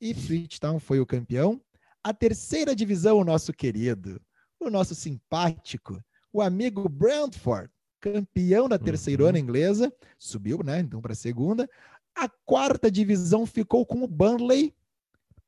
Ipswich 0.00 0.58
Town 0.58 0.80
foi 0.80 0.98
o 0.98 1.06
campeão. 1.06 1.60
A 2.02 2.12
terceira 2.12 2.74
divisão, 2.74 3.18
o 3.18 3.24
nosso 3.24 3.52
querido, 3.52 4.20
o 4.58 4.68
nosso 4.68 4.94
simpático, 4.94 6.02
o 6.32 6.42
amigo 6.42 6.88
Brentford, 6.88 7.70
campeão 8.00 8.68
da 8.68 8.78
terceirona 8.78 9.38
uhum. 9.38 9.44
inglesa, 9.44 9.92
subiu, 10.18 10.62
né? 10.64 10.80
Então, 10.80 11.00
para 11.00 11.12
a 11.12 11.16
segunda. 11.16 11.70
A 12.16 12.28
quarta 12.44 12.90
divisão 12.90 13.46
ficou 13.46 13.86
com 13.86 14.02
o 14.02 14.08
Burnley, 14.08 14.74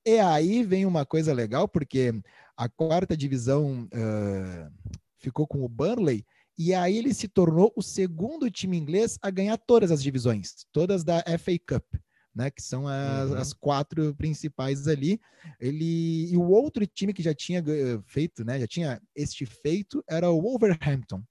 e 0.05 0.19
aí 0.19 0.63
vem 0.63 0.85
uma 0.85 1.07
coisa 1.07 1.33
legal, 1.33 1.69
porque 1.69 2.13
a 2.57 2.69
quarta 2.69 3.17
divisão 3.17 3.89
uh, 3.93 4.93
ficou 5.19 5.47
com 5.47 5.65
o 5.65 5.69
Burnley, 5.69 6.25
e 6.59 6.75
aí 6.75 6.99
ele 6.99 7.15
se 7.15 7.29
tornou 7.29 7.73
o 7.77 7.83
segundo 7.83 8.51
time 8.51 8.77
inglês 8.77 9.19
a 9.23 9.31
ganhar 9.31 9.57
todas 9.57 9.91
as 9.91 10.03
divisões, 10.03 10.67
todas 10.73 11.03
da 11.05 11.23
FA 11.39 11.59
Cup. 11.67 11.85
Né, 12.35 12.51
que 12.51 12.63
são 12.63 12.89
as, 12.89 13.29
uhum. 13.29 13.37
as, 13.37 13.53
quatro 13.53 14.15
principais 14.15 14.89
ali. 14.89 15.21
Ele 15.61 16.33
e 16.33 16.35
o 16.35 16.49
outro 16.49 16.87
time 16.87 17.13
que 17.13 17.23
já 17.23 17.35
tinha 17.35 17.63
feito, 18.07 18.43
né, 18.43 18.59
já 18.59 18.67
tinha 18.67 19.03
este 19.15 19.45
feito 19.45 20.03
era 20.09 20.31
o 20.31 20.41
Wolverhampton. 20.41 21.23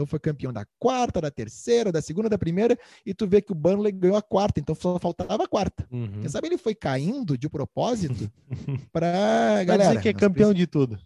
Então 0.00 0.06
foi 0.06 0.18
campeão 0.18 0.50
da 0.50 0.64
quarta, 0.78 1.20
da 1.20 1.30
terceira, 1.30 1.92
da 1.92 2.00
segunda, 2.00 2.26
da 2.26 2.38
primeira, 2.38 2.74
e 3.04 3.12
tu 3.12 3.26
vê 3.26 3.42
que 3.42 3.52
o 3.52 3.54
Burnley 3.54 3.92
ganhou 3.92 4.16
a 4.16 4.22
quarta, 4.22 4.58
então 4.58 4.74
só 4.74 4.98
faltava 4.98 5.44
a 5.44 5.46
quarta. 5.46 5.86
Uhum. 5.92 6.20
Quem 6.20 6.28
sabe 6.30 6.48
ele 6.48 6.56
foi 6.56 6.74
caindo 6.74 7.36
de 7.36 7.50
propósito 7.50 8.32
para 8.90 9.62
galera. 9.62 9.90
dizer 9.90 10.00
que 10.00 10.08
é 10.08 10.14
campeão 10.14 10.54
de 10.54 10.66
tudo. 10.66 10.98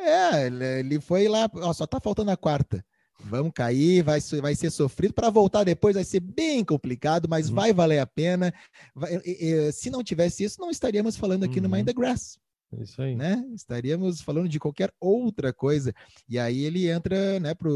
É, 0.00 0.46
ele 0.78 0.98
foi 1.00 1.28
lá, 1.28 1.50
ó, 1.56 1.70
só 1.74 1.86
tá 1.86 2.00
faltando 2.00 2.30
a 2.30 2.36
quarta. 2.36 2.82
Vamos 3.24 3.52
cair, 3.54 4.02
vai, 4.02 4.20
vai 4.40 4.54
ser 4.54 4.70
sofrido. 4.70 5.12
Para 5.12 5.28
voltar 5.28 5.64
depois 5.64 5.94
vai 5.94 6.04
ser 6.04 6.20
bem 6.20 6.64
complicado, 6.64 7.28
mas 7.28 7.50
uhum. 7.50 7.56
vai 7.56 7.74
valer 7.74 7.98
a 7.98 8.06
pena. 8.06 8.54
Vai, 8.94 9.16
e, 9.22 9.52
e, 9.52 9.72
se 9.72 9.90
não 9.90 10.02
tivesse 10.02 10.44
isso, 10.44 10.58
não 10.58 10.70
estaríamos 10.70 11.14
falando 11.14 11.44
aqui 11.44 11.58
uhum. 11.58 11.64
no 11.64 11.76
Mind 11.76 11.84
the 11.84 11.92
Grass. 11.92 12.38
É 12.72 12.82
isso 12.82 13.00
aí. 13.00 13.16
Né? 13.16 13.44
Estaríamos 13.54 14.20
falando 14.20 14.48
de 14.48 14.60
qualquer 14.60 14.92
outra 15.00 15.52
coisa. 15.52 15.94
E 16.28 16.38
aí 16.38 16.64
ele 16.64 16.88
entra 16.88 17.40
né, 17.40 17.54
para 17.54 17.68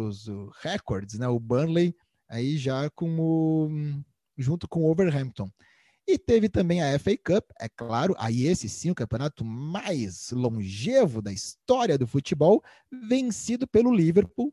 os 0.00 0.26
records, 0.62 1.18
né? 1.18 1.28
O 1.28 1.38
Burnley 1.38 1.94
aí 2.28 2.56
já 2.56 2.88
com 2.90 3.18
o, 3.20 3.70
junto 4.36 4.66
com 4.66 4.82
o 4.82 4.90
Overhampton. 4.90 5.50
E 6.06 6.18
teve 6.18 6.48
também 6.48 6.82
a 6.82 6.98
FA 6.98 7.16
Cup, 7.16 7.44
é 7.60 7.68
claro, 7.68 8.14
aí 8.18 8.46
esse 8.46 8.68
sim, 8.68 8.90
o 8.90 8.94
campeonato 8.94 9.44
mais 9.44 10.30
longevo 10.32 11.22
da 11.22 11.32
história 11.32 11.96
do 11.96 12.08
futebol, 12.08 12.62
vencido 13.08 13.68
pelo 13.68 13.94
Liverpool. 13.94 14.52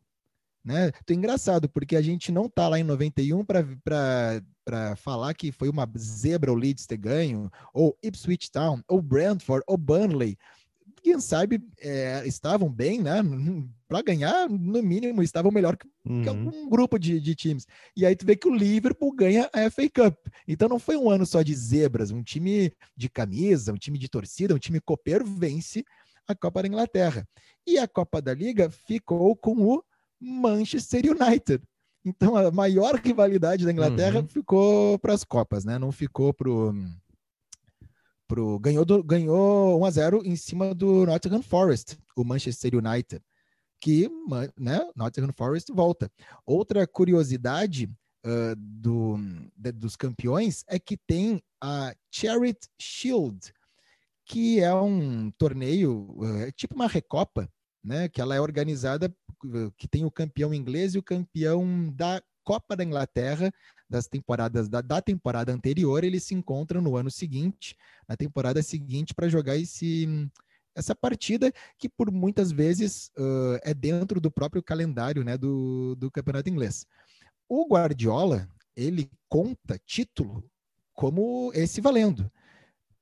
Né? 0.70 0.92
Tô 1.04 1.16
engraçado, 1.16 1.68
porque 1.68 1.96
a 1.96 2.02
gente 2.02 2.32
não 2.32 2.48
tá 2.48 2.70
lá 2.70 2.80
em 2.80 2.84
91 2.84 3.44
para 3.44 4.96
falar 4.98 5.34
que 5.34 5.52
foi 5.52 5.68
uma 5.68 5.90
zebra 5.98 6.52
o 6.52 6.56
Leeds 6.56 6.86
ter 6.86 6.96
ganho, 6.96 7.50
ou 7.74 7.98
Ipswich 8.04 8.52
Town, 8.52 8.80
ou 8.88 9.02
Brentford, 9.02 9.64
ou 9.66 9.76
Burnley 9.76 10.38
quem 11.02 11.20
sabe 11.20 11.60
é, 11.80 12.22
estavam 12.28 12.70
bem, 12.70 13.02
né? 13.02 13.22
Para 13.88 14.04
ganhar, 14.04 14.48
no 14.48 14.84
mínimo, 14.84 15.24
estavam 15.24 15.52
melhor 15.52 15.76
que, 15.76 15.88
uhum. 16.06 16.22
que 16.22 16.30
algum 16.30 16.70
grupo 16.70 17.00
de, 17.00 17.20
de, 17.20 17.34
times. 17.34 17.66
E 17.96 18.06
aí 18.06 18.16
tu 18.16 18.26
vê 18.26 18.36
que 18.36 18.48
o 18.48 18.54
Liverpool 18.54 19.16
ganha 19.16 19.50
a 19.54 19.72
FA 19.72 19.90
Cup. 19.90 20.18
Então 20.48 20.70
não 20.70 20.78
foi 20.78 20.98
um 20.98 21.10
ano 21.10 21.26
só 21.26 21.42
de 21.42 21.56
zebras, 21.56 22.12
um 22.12 22.22
time 22.22 22.72
de 22.96 23.10
camisa, 23.10 23.72
um 23.72 23.78
time 23.78 23.98
de 23.98 24.10
torcida, 24.10 24.54
um 24.54 24.60
time 24.60 24.80
copeiro 24.80 25.26
vence 25.26 25.84
a 26.28 26.36
Copa 26.36 26.62
da 26.62 26.68
Inglaterra. 26.68 27.28
E 27.66 27.80
a 27.80 27.88
Copa 27.88 28.22
da 28.22 28.34
Liga 28.34 28.70
ficou 28.70 29.36
com 29.36 29.54
o 29.54 29.84
Manchester 30.20 31.04
United. 31.06 31.64
Então 32.04 32.36
a 32.36 32.52
maior 32.52 32.96
rivalidade 32.96 33.66
da 33.66 33.72
Inglaterra 33.72 34.20
uhum. 34.20 34.28
ficou 34.28 34.98
para 35.00 35.14
as 35.14 35.24
Copas, 35.24 35.66
né? 35.66 35.78
Não 35.78 35.92
ficou 35.92 36.34
para 36.34 36.50
pro 38.28 38.60
ganhou 38.60 38.86
do, 38.86 39.04
ganhou 39.04 39.82
1 39.82 39.86
a 39.86 39.92
0 39.92 40.22
em 40.24 40.36
cima 40.36 40.76
do 40.76 41.06
Nottingham 41.06 41.42
Forest, 41.42 41.98
o 42.16 42.24
Manchester 42.24 42.76
United, 42.76 43.22
que 43.82 44.08
né, 44.58 44.80
Nottingham 44.96 45.34
Forest 45.34 45.74
volta. 45.74 46.12
Outra 46.46 46.86
curiosidade 46.86 47.90
uh, 48.26 48.56
do, 48.56 49.18
de, 49.58 49.72
dos 49.72 49.96
campeões 49.96 50.64
é 50.68 50.78
que 50.78 50.96
tem 50.96 51.42
a 51.60 51.94
Charity 52.12 52.68
Shield, 52.80 53.52
que 54.26 54.60
é 54.60 54.74
um 54.74 55.32
torneio, 55.32 56.16
uh, 56.18 56.52
tipo 56.56 56.76
uma 56.76 56.88
recopa, 56.88 57.50
né, 57.84 58.10
que 58.10 58.22
ela 58.22 58.36
é 58.36 58.42
organizada, 58.42 59.14
que 59.78 59.88
tem 59.88 60.06
o 60.06 60.12
campeão 60.12 60.54
inglês 60.54 60.96
e 60.96 60.98
o 60.98 61.04
campeão 61.04 61.92
da 61.94 62.22
Copa 62.44 62.76
da 62.76 62.84
Inglaterra 62.84 63.52
das 63.90 64.08
temporadas 64.08 64.70
da, 64.70 64.82
da 64.82 65.02
temporada 65.02 65.52
anterior, 65.52 66.04
eles 66.04 66.24
se 66.24 66.36
encontram 66.36 66.82
no 66.82 66.96
ano 66.96 67.10
seguinte, 67.10 67.76
na 68.08 68.16
temporada 68.16 68.62
seguinte, 68.62 69.14
para 69.14 69.30
jogar 69.30 69.58
esse 69.58 70.08
essa 70.76 70.96
partida 70.96 71.52
que 71.78 71.90
por 71.90 72.12
muitas 72.12 72.52
vezes 72.52 73.12
uh, 73.18 73.60
é 73.64 73.74
dentro 73.74 74.22
do 74.22 74.32
próprio 74.32 74.64
calendário 74.64 75.24
né, 75.24 75.38
do, 75.38 75.96
do 75.96 76.10
campeonato 76.10 76.50
inglês. 76.50 76.86
O 77.50 77.68
Guardiola 77.68 78.48
ele 78.76 79.12
conta 79.28 79.80
título 79.86 80.44
como 80.94 81.52
esse 81.54 81.82
valendo 81.82 82.32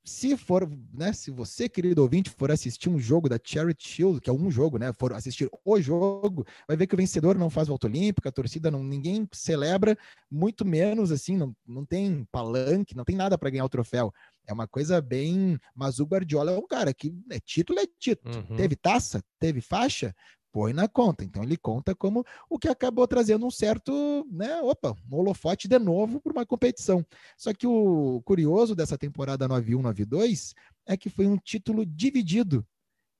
se 0.07 0.37
for, 0.37 0.69
né, 0.93 1.11
se 1.11 1.29
você, 1.29 1.67
querido 1.67 2.01
ouvinte, 2.01 2.29
for 2.29 2.49
assistir 2.49 2.87
um 2.89 2.97
jogo 2.97 3.27
da 3.27 3.37
Charity 3.43 3.85
Shield, 3.85 4.21
que 4.21 4.29
é 4.29 4.33
um 4.33 4.49
jogo, 4.49 4.77
né, 4.77 4.93
for 4.93 5.11
assistir 5.11 5.49
o 5.65 5.81
jogo, 5.81 6.45
vai 6.65 6.77
ver 6.77 6.87
que 6.87 6.95
o 6.95 6.97
vencedor 6.97 7.37
não 7.37 7.49
faz 7.49 7.67
volta 7.67 7.87
olímpica, 7.87 8.29
a 8.29 8.31
torcida 8.31 8.71
não, 8.71 8.81
ninguém 8.81 9.27
celebra, 9.33 9.97
muito 10.31 10.63
menos 10.63 11.11
assim, 11.11 11.35
não, 11.35 11.53
não 11.67 11.85
tem 11.85 12.25
palanque, 12.31 12.95
não 12.95 13.03
tem 13.03 13.17
nada 13.17 13.37
para 13.37 13.49
ganhar 13.49 13.65
o 13.65 13.69
troféu. 13.69 14.13
É 14.47 14.53
uma 14.53 14.65
coisa 14.65 15.01
bem, 15.01 15.59
mas 15.75 15.99
o 15.99 16.05
Guardiola 16.05 16.53
é 16.53 16.57
um 16.57 16.65
cara 16.65 16.93
que 16.93 17.13
é 17.29 17.37
título 17.37 17.79
é 17.79 17.85
título. 17.99 18.33
Uhum. 18.33 18.55
Teve 18.55 18.77
taça, 18.77 19.21
teve 19.37 19.59
faixa, 19.59 20.15
põe 20.57 20.73
na 20.73 20.87
conta. 20.87 21.23
Então 21.23 21.43
ele 21.43 21.55
conta 21.55 21.93
como 21.93 22.25
o 22.49 22.57
que 22.57 22.67
acabou 22.67 23.07
trazendo 23.07 23.45
um 23.45 23.51
certo, 23.51 24.27
né, 24.31 24.59
opa, 24.63 24.95
um 25.11 25.17
holofote 25.17 25.67
de 25.67 25.77
novo 25.77 26.19
para 26.19 26.31
uma 26.31 26.45
competição. 26.47 27.05
Só 27.37 27.53
que 27.53 27.67
o 27.67 28.23
curioso 28.25 28.75
dessa 28.75 28.97
temporada 28.97 29.47
91-92 29.47 30.55
é 30.87 30.97
que 30.97 31.11
foi 31.11 31.27
um 31.27 31.37
título 31.37 31.85
dividido 31.85 32.65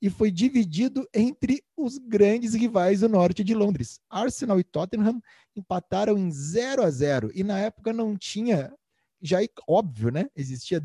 e 0.01 0.09
foi 0.09 0.31
dividido 0.31 1.07
entre 1.13 1.63
os 1.77 1.99
grandes 1.99 2.55
rivais 2.55 3.01
do 3.01 3.09
norte 3.09 3.43
de 3.43 3.53
Londres. 3.53 3.99
Arsenal 4.09 4.59
e 4.59 4.63
Tottenham 4.63 5.21
empataram 5.55 6.17
em 6.17 6.31
0 6.31 6.81
a 6.81 6.89
0 6.89 7.29
e 7.35 7.43
na 7.43 7.59
época 7.59 7.93
não 7.93 8.17
tinha 8.17 8.73
já 9.21 9.37
óbvio, 9.67 10.09
né? 10.09 10.25
Existia 10.35 10.81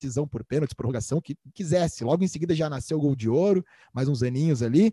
decisão 0.00 0.26
por 0.26 0.44
pênalti, 0.44 0.74
prorrogação, 0.74 1.20
que 1.20 1.36
quisesse. 1.54 2.02
Logo 2.02 2.24
em 2.24 2.28
seguida 2.28 2.52
já 2.52 2.68
nasceu 2.68 2.98
o 2.98 3.00
gol 3.00 3.14
de 3.14 3.28
ouro, 3.28 3.64
mais 3.92 4.08
uns 4.08 4.24
aninhos 4.24 4.60
ali. 4.60 4.92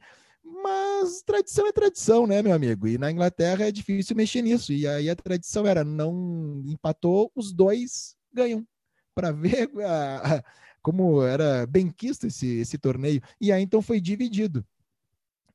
Mas 1.01 1.21
tradição 1.21 1.67
é 1.67 1.71
tradição, 1.73 2.25
né, 2.25 2.41
meu 2.41 2.53
amigo? 2.53 2.87
E 2.87 2.97
na 2.97 3.11
Inglaterra 3.11 3.65
é 3.65 3.71
difícil 3.71 4.15
mexer 4.15 4.41
nisso. 4.41 4.71
E 4.71 4.87
aí 4.87 5.09
a 5.09 5.15
tradição 5.15 5.67
era 5.67 5.83
não 5.83 6.63
empatou, 6.65 7.31
os 7.35 7.51
dois 7.51 8.15
ganham. 8.33 8.65
Para 9.13 9.31
ver 9.33 9.69
a, 9.81 10.37
a, 10.37 10.43
como 10.81 11.21
era 11.21 11.65
benquisto 11.67 12.27
esse, 12.27 12.47
esse 12.47 12.77
torneio. 12.77 13.21
E 13.39 13.51
aí 13.51 13.61
então 13.61 13.81
foi 13.81 13.99
dividido. 13.99 14.65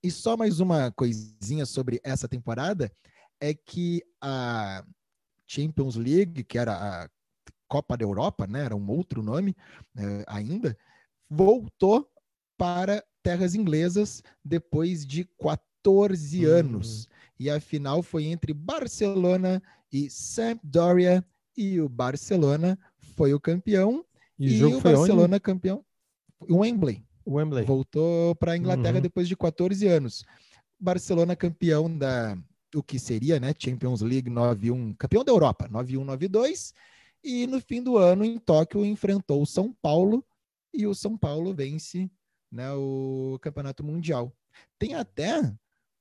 E 0.03 0.11
só 0.11 0.37
mais 0.37 0.61
uma 0.61 0.90
coisinha 0.90 1.64
sobre 1.64 2.00
essa 2.05 2.29
temporada 2.29 2.90
é 3.40 3.55
que 3.55 4.03
a 4.20 4.85
Champions 5.46 5.96
League, 5.96 6.44
que 6.44 6.59
era 6.59 6.74
a 6.74 7.09
Copa 7.66 7.96
da 7.96 8.05
Europa, 8.05 8.46
né, 8.46 8.64
era 8.64 8.76
um 8.76 8.90
outro 8.90 9.22
nome 9.22 9.55
eh, 9.96 10.24
ainda, 10.26 10.76
voltou 11.29 12.11
para 12.61 13.03
terras 13.23 13.55
inglesas 13.55 14.23
depois 14.44 15.07
de 15.07 15.25
14 15.42 16.44
uhum. 16.44 16.53
anos. 16.53 17.09
E 17.38 17.49
a 17.49 17.59
final 17.59 18.03
foi 18.03 18.27
entre 18.27 18.53
Barcelona 18.53 19.62
e 19.90 20.11
Sampdoria 20.11 21.25
e 21.57 21.81
o 21.81 21.88
Barcelona 21.88 22.79
foi 23.16 23.33
o 23.33 23.40
campeão 23.40 24.05
e, 24.38 24.59
e 24.59 24.64
o, 24.64 24.77
o 24.77 24.81
Barcelona 24.83 25.37
onde? 25.37 25.40
campeão 25.40 25.83
o 26.46 26.59
Wembley. 26.59 27.03
Wembley. 27.27 27.64
Voltou 27.64 28.35
para 28.35 28.53
a 28.53 28.57
Inglaterra 28.59 28.96
uhum. 28.96 29.03
depois 29.03 29.27
de 29.27 29.35
14 29.35 29.87
anos. 29.87 30.27
Barcelona 30.79 31.35
campeão 31.35 31.96
da 31.96 32.37
o 32.75 32.83
que 32.83 32.99
seria, 32.99 33.40
né, 33.40 33.55
Champions 33.59 34.03
League 34.03 34.29
91, 34.29 34.94
campeão 34.94 35.25
da 35.25 35.33
Europa, 35.33 35.66
91 35.68 36.05
92, 36.05 36.75
e 37.25 37.46
no 37.46 37.59
fim 37.61 37.83
do 37.83 37.96
ano 37.96 38.23
em 38.23 38.38
Tóquio 38.38 38.85
enfrentou 38.85 39.42
o 39.42 39.46
São 39.46 39.73
Paulo 39.83 40.25
e 40.73 40.87
o 40.87 40.94
São 40.94 41.16
Paulo 41.16 41.53
vence 41.53 42.09
né, 42.50 42.72
o 42.72 43.38
Campeonato 43.40 43.84
Mundial. 43.84 44.32
Tem 44.78 44.94
até, 44.94 45.52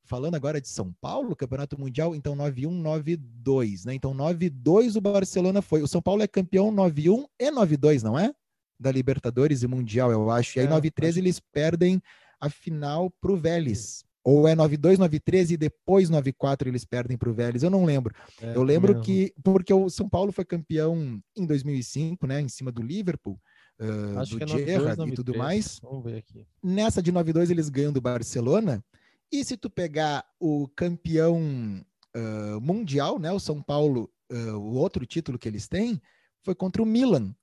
falando 0.05 0.35
agora 0.35 0.59
de 0.59 0.67
São 0.67 0.91
Paulo, 0.99 1.35
Campeonato 1.35 1.79
Mundial, 1.79 2.15
então 2.15 2.35
91, 2.35 2.71
92, 2.71 3.85
né? 3.85 3.93
Então 3.93 4.13
92 4.13 4.95
o 4.95 5.01
Barcelona 5.01 5.61
foi. 5.61 5.81
O 5.81 5.87
São 5.87 6.01
Paulo 6.01 6.23
é 6.23 6.27
campeão 6.27 6.71
91 6.71 7.25
e 7.39 7.51
92, 7.51 8.03
não 8.03 8.17
é? 8.17 8.33
Da 8.79 8.91
Libertadores 8.91 9.61
e 9.61 9.67
Mundial, 9.67 10.11
eu 10.11 10.29
acho. 10.31 10.57
E 10.57 10.61
aí 10.61 10.65
é, 10.65 10.69
93 10.69 11.09
acho... 11.09 11.19
eles 11.19 11.39
perdem 11.39 12.01
a 12.39 12.49
final 12.49 13.11
pro 13.21 13.37
Vélez. 13.37 14.03
Ou 14.23 14.47
é 14.47 14.53
92, 14.53 14.99
93 14.99 15.51
e 15.51 15.57
depois 15.57 16.09
94 16.09 16.67
eles 16.67 16.83
perdem 16.85 17.17
para 17.17 17.29
o 17.29 17.33
Vélez, 17.33 17.63
eu 17.63 17.69
não 17.69 17.85
lembro. 17.85 18.13
É, 18.41 18.55
eu 18.55 18.63
lembro 18.63 18.99
que, 19.01 19.33
porque 19.43 19.73
o 19.73 19.89
São 19.89 20.09
Paulo 20.09 20.31
foi 20.31 20.43
campeão 20.43 21.21
em 21.35 21.45
2005, 21.45 22.27
né, 22.27 22.41
em 22.41 22.49
cima 22.49 22.71
do 22.71 22.81
Liverpool, 22.81 23.39
uh, 23.79 24.19
Acho 24.19 24.37
do 24.37 24.43
é 24.43 24.47
Gerrard 24.47 25.09
e 25.09 25.13
tudo 25.13 25.37
mais. 25.37 25.79
Vamos 25.81 26.03
ver 26.03 26.17
aqui. 26.17 26.45
Nessa 26.63 27.01
de 27.01 27.11
9-2 27.11 27.49
eles 27.49 27.69
ganham 27.69 27.93
do 27.93 28.01
Barcelona. 28.01 28.83
E 29.31 29.43
se 29.43 29.55
tu 29.55 29.69
pegar 29.69 30.25
o 30.39 30.67
campeão 30.75 31.83
uh, 32.15 32.61
mundial, 32.61 33.19
né, 33.19 33.31
o 33.31 33.39
São 33.39 33.61
Paulo, 33.61 34.09
uh, 34.31 34.57
o 34.57 34.73
outro 34.75 35.05
título 35.05 35.37
que 35.37 35.47
eles 35.47 35.67
têm, 35.67 36.01
foi 36.43 36.55
contra 36.55 36.81
o 36.81 36.85
Milan. 36.85 37.35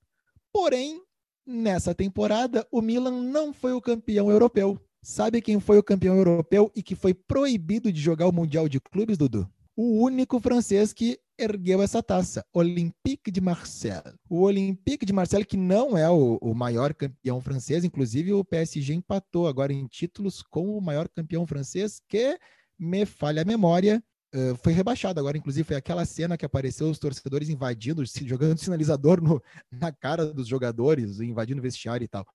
Porém, 0.51 1.01
nessa 1.45 1.95
temporada, 1.95 2.67
o 2.71 2.81
Milan 2.81 3.23
não 3.23 3.53
foi 3.53 3.73
o 3.73 3.81
campeão 3.81 4.29
europeu. 4.29 4.79
Sabe 5.01 5.41
quem 5.41 5.59
foi 5.59 5.77
o 5.77 5.83
campeão 5.83 6.17
europeu 6.17 6.69
e 6.75 6.83
que 6.83 6.95
foi 6.95 7.13
proibido 7.13 7.93
de 7.93 8.01
jogar 8.01 8.27
o 8.27 8.33
Mundial 8.33 8.67
de 8.67 8.79
Clubes, 8.79 9.17
Dudu? 9.17 9.49
O 9.75 10.03
único 10.03 10.39
francês 10.39 10.91
que 10.91 11.17
ergueu 11.37 11.81
essa 11.81 12.01
taça, 12.01 12.45
Olympique 12.53 13.29
de 13.29 13.39
Marseille. 13.39 14.01
O 14.29 14.41
Olympique 14.41 15.05
de 15.05 15.13
Marseille, 15.13 15.45
que 15.45 15.57
não 15.57 15.97
é 15.97 16.09
o, 16.09 16.37
o, 16.41 16.53
maior 16.53 16.93
campeão 16.93 17.39
francês, 17.39 17.83
inclusive 17.83 18.33
o 18.33 18.43
PSG 18.43 18.93
empatou 18.93 19.47
agora 19.47 19.71
em 19.71 19.85
títulos 19.87 20.41
com 20.41 20.77
o 20.77 20.81
maior 20.81 21.07
campeão 21.07 21.45
francês, 21.45 22.01
que 22.07 22.37
me 22.79 23.05
falha 23.05 23.41
a 23.41 23.45
memória, 23.45 24.03
uh, 24.33 24.55
foi 24.57 24.73
rebaixado. 24.73 25.19
Agora, 25.19 25.37
inclusive, 25.37 25.67
foi 25.67 25.75
aquela 25.75 26.05
cena 26.05 26.37
que 26.37 26.45
apareceu 26.45 26.89
os 26.89 26.99
torcedores 26.99 27.49
invadindo, 27.49 28.03
jogando 28.25 28.57
sinalizador 28.57 29.21
no, 29.21 29.41
na 29.71 29.91
cara 29.91 30.25
dos 30.33 30.47
jogadores, 30.47 31.19
invadindo 31.19 31.59
o 31.59 31.63
vestiário 31.63 32.05
e 32.05 32.07
tal. 32.07 32.25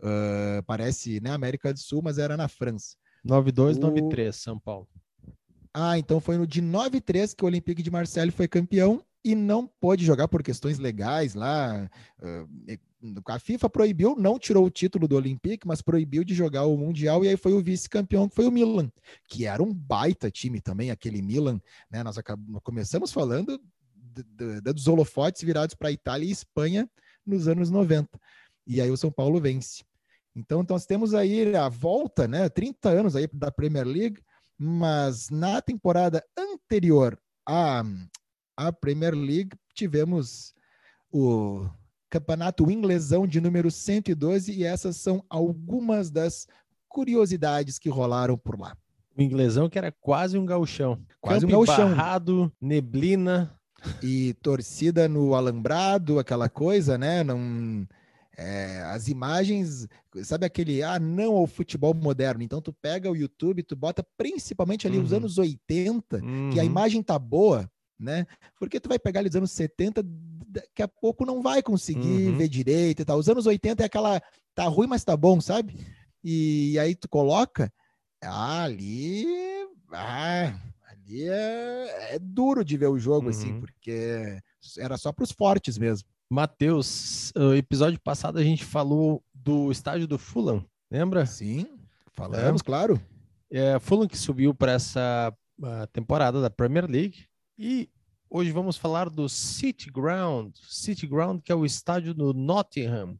Uh, 0.00 0.62
parece, 0.66 1.20
né, 1.20 1.30
América 1.30 1.72
do 1.72 1.78
Sul, 1.78 2.02
mas 2.02 2.18
era 2.18 2.36
na 2.36 2.48
França. 2.48 2.96
9-2, 3.26 3.76
o... 3.76 3.80
9-3, 3.80 4.32
São 4.32 4.58
Paulo. 4.58 4.88
Ah, 5.74 5.98
então 5.98 6.20
foi 6.20 6.38
no 6.38 6.46
de 6.46 6.62
9-3 6.62 7.34
que 7.34 7.42
o 7.42 7.48
Olympique 7.48 7.82
de 7.82 7.90
Marseille 7.90 8.30
foi 8.30 8.46
campeão 8.46 9.04
e 9.24 9.34
não 9.34 9.66
pôde 9.66 10.04
jogar 10.04 10.28
por 10.28 10.42
questões 10.42 10.78
legais 10.78 11.34
lá. 11.34 11.90
A 13.26 13.38
FIFA 13.38 13.68
proibiu, 13.68 14.14
não 14.16 14.38
tirou 14.38 14.64
o 14.64 14.70
título 14.70 15.08
do 15.08 15.16
Olympique, 15.16 15.66
mas 15.66 15.82
proibiu 15.82 16.22
de 16.22 16.32
jogar 16.32 16.66
o 16.66 16.76
Mundial, 16.76 17.24
e 17.24 17.28
aí 17.28 17.36
foi 17.36 17.52
o 17.54 17.62
vice-campeão, 17.62 18.28
que 18.28 18.34
foi 18.34 18.46
o 18.46 18.52
Milan, 18.52 18.90
que 19.28 19.46
era 19.46 19.62
um 19.62 19.74
baita 19.74 20.30
time 20.30 20.60
também, 20.60 20.90
aquele 20.90 21.20
Milan, 21.20 21.60
né? 21.90 22.04
Nós 22.04 22.18
acabamos, 22.18 22.60
começamos 22.62 23.12
falando 23.12 23.60
dos 24.62 24.86
holofotes 24.86 25.42
virados 25.42 25.74
para 25.74 25.90
Itália 25.90 26.26
e 26.26 26.30
Espanha 26.30 26.88
nos 27.26 27.48
anos 27.48 27.68
90. 27.68 28.08
E 28.66 28.80
aí 28.80 28.90
o 28.90 28.96
São 28.96 29.10
Paulo 29.10 29.40
vence. 29.40 29.82
Então, 30.36 30.60
então 30.60 30.74
nós 30.74 30.86
temos 30.86 31.14
aí 31.14 31.54
a 31.56 31.68
volta, 31.68 32.28
né? 32.28 32.48
30 32.48 32.88
anos 32.90 33.16
aí 33.16 33.28
da 33.32 33.50
Premier 33.50 33.86
League, 33.86 34.20
mas 34.58 35.30
na 35.30 35.60
temporada 35.60 36.24
anterior 36.36 37.18
à, 37.46 37.82
à 38.56 38.72
Premier 38.72 39.14
League 39.14 39.56
tivemos 39.74 40.54
o 41.12 41.66
campeonato 42.08 42.70
inglesão 42.70 43.26
de 43.26 43.40
número 43.40 43.70
112 43.70 44.52
e 44.52 44.64
essas 44.64 44.96
são 44.96 45.24
algumas 45.28 46.10
das 46.10 46.46
curiosidades 46.88 47.78
que 47.78 47.88
rolaram 47.88 48.38
por 48.38 48.58
lá. 48.58 48.76
O 49.16 49.22
inglesão 49.22 49.68
que 49.68 49.78
era 49.78 49.92
quase 49.92 50.38
um 50.38 50.46
gauchão. 50.46 51.00
Quase 51.20 51.40
Campo 51.40 51.46
um 51.46 51.64
gauchão. 51.64 51.88
Barrado, 51.90 52.52
neblina. 52.60 53.54
E 54.02 54.32
torcida 54.34 55.06
no 55.06 55.34
alambrado, 55.34 56.18
aquela 56.18 56.48
coisa, 56.48 56.96
né? 56.96 57.22
Não 57.22 57.86
é, 58.36 58.82
as 58.86 59.08
imagens, 59.08 59.86
sabe 60.22 60.44
aquele, 60.46 60.82
ah, 60.82 60.98
não 60.98 61.36
ao 61.36 61.46
futebol 61.46 61.94
moderno. 61.94 62.42
Então 62.42 62.60
tu 62.60 62.72
pega 62.72 63.10
o 63.10 63.16
YouTube, 63.16 63.62
tu 63.62 63.76
bota 63.76 64.04
principalmente 64.16 64.86
ali 64.86 64.98
uhum. 64.98 65.04
os 65.04 65.12
anos 65.12 65.38
80, 65.38 66.16
uhum. 66.16 66.50
que 66.50 66.58
a 66.58 66.62
uhum. 66.62 66.68
imagem 66.68 67.02
tá 67.02 67.18
boa, 67.18 67.70
né? 67.98 68.26
Porque 68.58 68.80
tu 68.80 68.88
vai 68.88 68.98
pegar 68.98 69.20
ali 69.20 69.28
os 69.28 69.36
anos 69.36 69.52
70, 69.52 70.02
daqui 70.48 70.82
a 70.82 70.88
pouco 70.88 71.24
não 71.24 71.42
vai 71.42 71.62
conseguir 71.62 72.28
uhum. 72.28 72.36
ver 72.36 72.48
direito 72.48 73.02
e 73.02 73.04
tal. 73.04 73.18
Os 73.18 73.28
anos 73.28 73.46
80 73.46 73.82
é 73.82 73.86
aquela, 73.86 74.20
tá 74.54 74.64
ruim, 74.64 74.86
mas 74.88 75.04
tá 75.04 75.16
bom, 75.16 75.40
sabe? 75.40 75.78
E, 76.22 76.72
e 76.72 76.78
aí 76.78 76.94
tu 76.94 77.08
coloca, 77.08 77.72
ah, 78.22 78.64
ali, 78.64 79.26
ah, 79.92 80.58
ali 80.88 81.28
é, 81.28 82.14
é, 82.14 82.18
duro 82.18 82.64
de 82.64 82.76
ver 82.76 82.88
o 82.88 82.98
jogo, 82.98 83.28
assim, 83.28 83.52
uhum. 83.52 83.60
porque 83.60 84.40
era 84.78 84.96
só 84.96 85.12
para 85.12 85.24
os 85.24 85.30
fortes 85.30 85.78
mesmo. 85.78 86.08
Matheus, 86.30 87.32
no 87.36 87.54
episódio 87.54 88.00
passado 88.00 88.38
a 88.38 88.42
gente 88.42 88.64
falou 88.64 89.22
do 89.32 89.70
estádio 89.70 90.06
do 90.06 90.18
Fulham, 90.18 90.64
lembra? 90.90 91.26
Sim, 91.26 91.66
falamos, 92.12 92.60
é. 92.60 92.64
claro. 92.64 93.00
É, 93.50 93.78
Fulham 93.78 94.08
que 94.08 94.18
subiu 94.18 94.54
para 94.54 94.72
essa 94.72 95.32
uh, 95.60 95.86
temporada 95.92 96.40
da 96.40 96.50
Premier 96.50 96.90
League 96.90 97.26
e 97.58 97.88
hoje 98.28 98.50
vamos 98.50 98.76
falar 98.76 99.08
do 99.10 99.28
City 99.28 99.90
Ground, 99.90 100.54
City 100.62 101.06
Ground 101.06 101.40
que 101.42 101.52
é 101.52 101.54
o 101.54 101.64
estádio 101.64 102.14
do 102.14 102.32
Nottingham, 102.32 103.18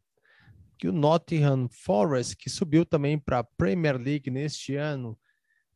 que 0.79 0.89
o 0.89 0.93
Nottingham 0.93 1.69
Forest 1.69 2.37
que 2.37 2.51
subiu 2.51 2.85
também 2.85 3.19
para 3.19 3.41
a 3.41 3.45
Premier 3.45 3.97
League 3.97 4.31
neste 4.31 4.77
ano, 4.77 5.17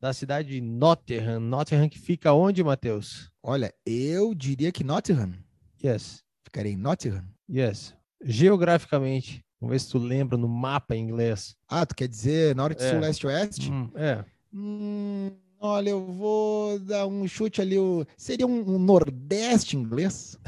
da 0.01 0.13
cidade 0.13 0.49
de 0.49 0.61
Nottingham. 0.61 1.41
Nottingham 1.41 1.89
que 1.89 1.99
fica 1.99 2.33
onde, 2.33 2.63
Matheus? 2.63 3.31
Olha, 3.43 3.73
eu 3.85 4.35
diria 4.35 4.73
que 4.73 4.85
Nottingham. 4.85 5.35
Yes. 5.83 6.25
Ficaria 6.49 6.73
em 6.73 6.79
Nottingham? 6.79 7.25
Yes. 7.47 7.95
Geograficamente, 8.25 9.45
vamos 9.61 9.75
ver 9.75 9.81
se 9.81 9.91
tu 9.91 9.99
lembra 9.99 10.39
no 10.39 10.49
mapa 10.49 10.97
em 10.97 11.03
inglês. 11.03 11.55
Ah, 11.69 11.85
tu 11.85 11.95
quer 11.95 12.09
dizer 12.09 12.57
norte, 12.57 12.83
é. 12.83 12.91
sul, 12.91 13.01
leste, 13.01 13.27
oeste? 13.27 13.71
Hum, 13.71 13.91
é. 13.95 14.25
Hum, 14.51 15.31
olha, 15.61 15.91
eu 15.91 16.07
vou 16.07 16.79
dar 16.79 17.07
um 17.07 17.29
chute 17.29 17.61
ali. 17.61 17.79
O... 17.79 18.07
Seria 18.17 18.47
um, 18.47 18.77
um 18.77 18.79
nordeste 18.79 19.77
inglês? 19.77 20.39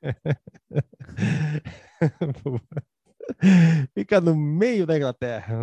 Fica 3.98 4.20
no 4.20 4.36
meio 4.36 4.86
da 4.86 4.96
Inglaterra. 4.96 5.56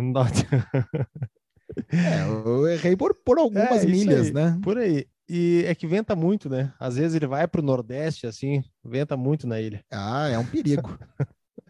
É, 1.90 2.28
eu 2.28 2.68
errei 2.68 2.94
por, 2.96 3.14
por 3.14 3.38
algumas 3.38 3.82
é, 3.82 3.86
milhas, 3.86 4.26
aí, 4.26 4.34
né? 4.34 4.60
Por 4.62 4.76
aí. 4.76 5.06
E 5.34 5.64
é 5.66 5.74
que 5.74 5.86
venta 5.86 6.14
muito, 6.14 6.50
né? 6.50 6.74
Às 6.78 6.96
vezes 6.96 7.14
ele 7.14 7.26
vai 7.26 7.48
para 7.48 7.62
o 7.62 7.64
Nordeste, 7.64 8.26
assim, 8.26 8.62
venta 8.84 9.16
muito 9.16 9.46
na 9.46 9.58
ilha. 9.58 9.82
Ah, 9.90 10.28
é 10.28 10.36
um 10.36 10.44
perigo. 10.44 10.98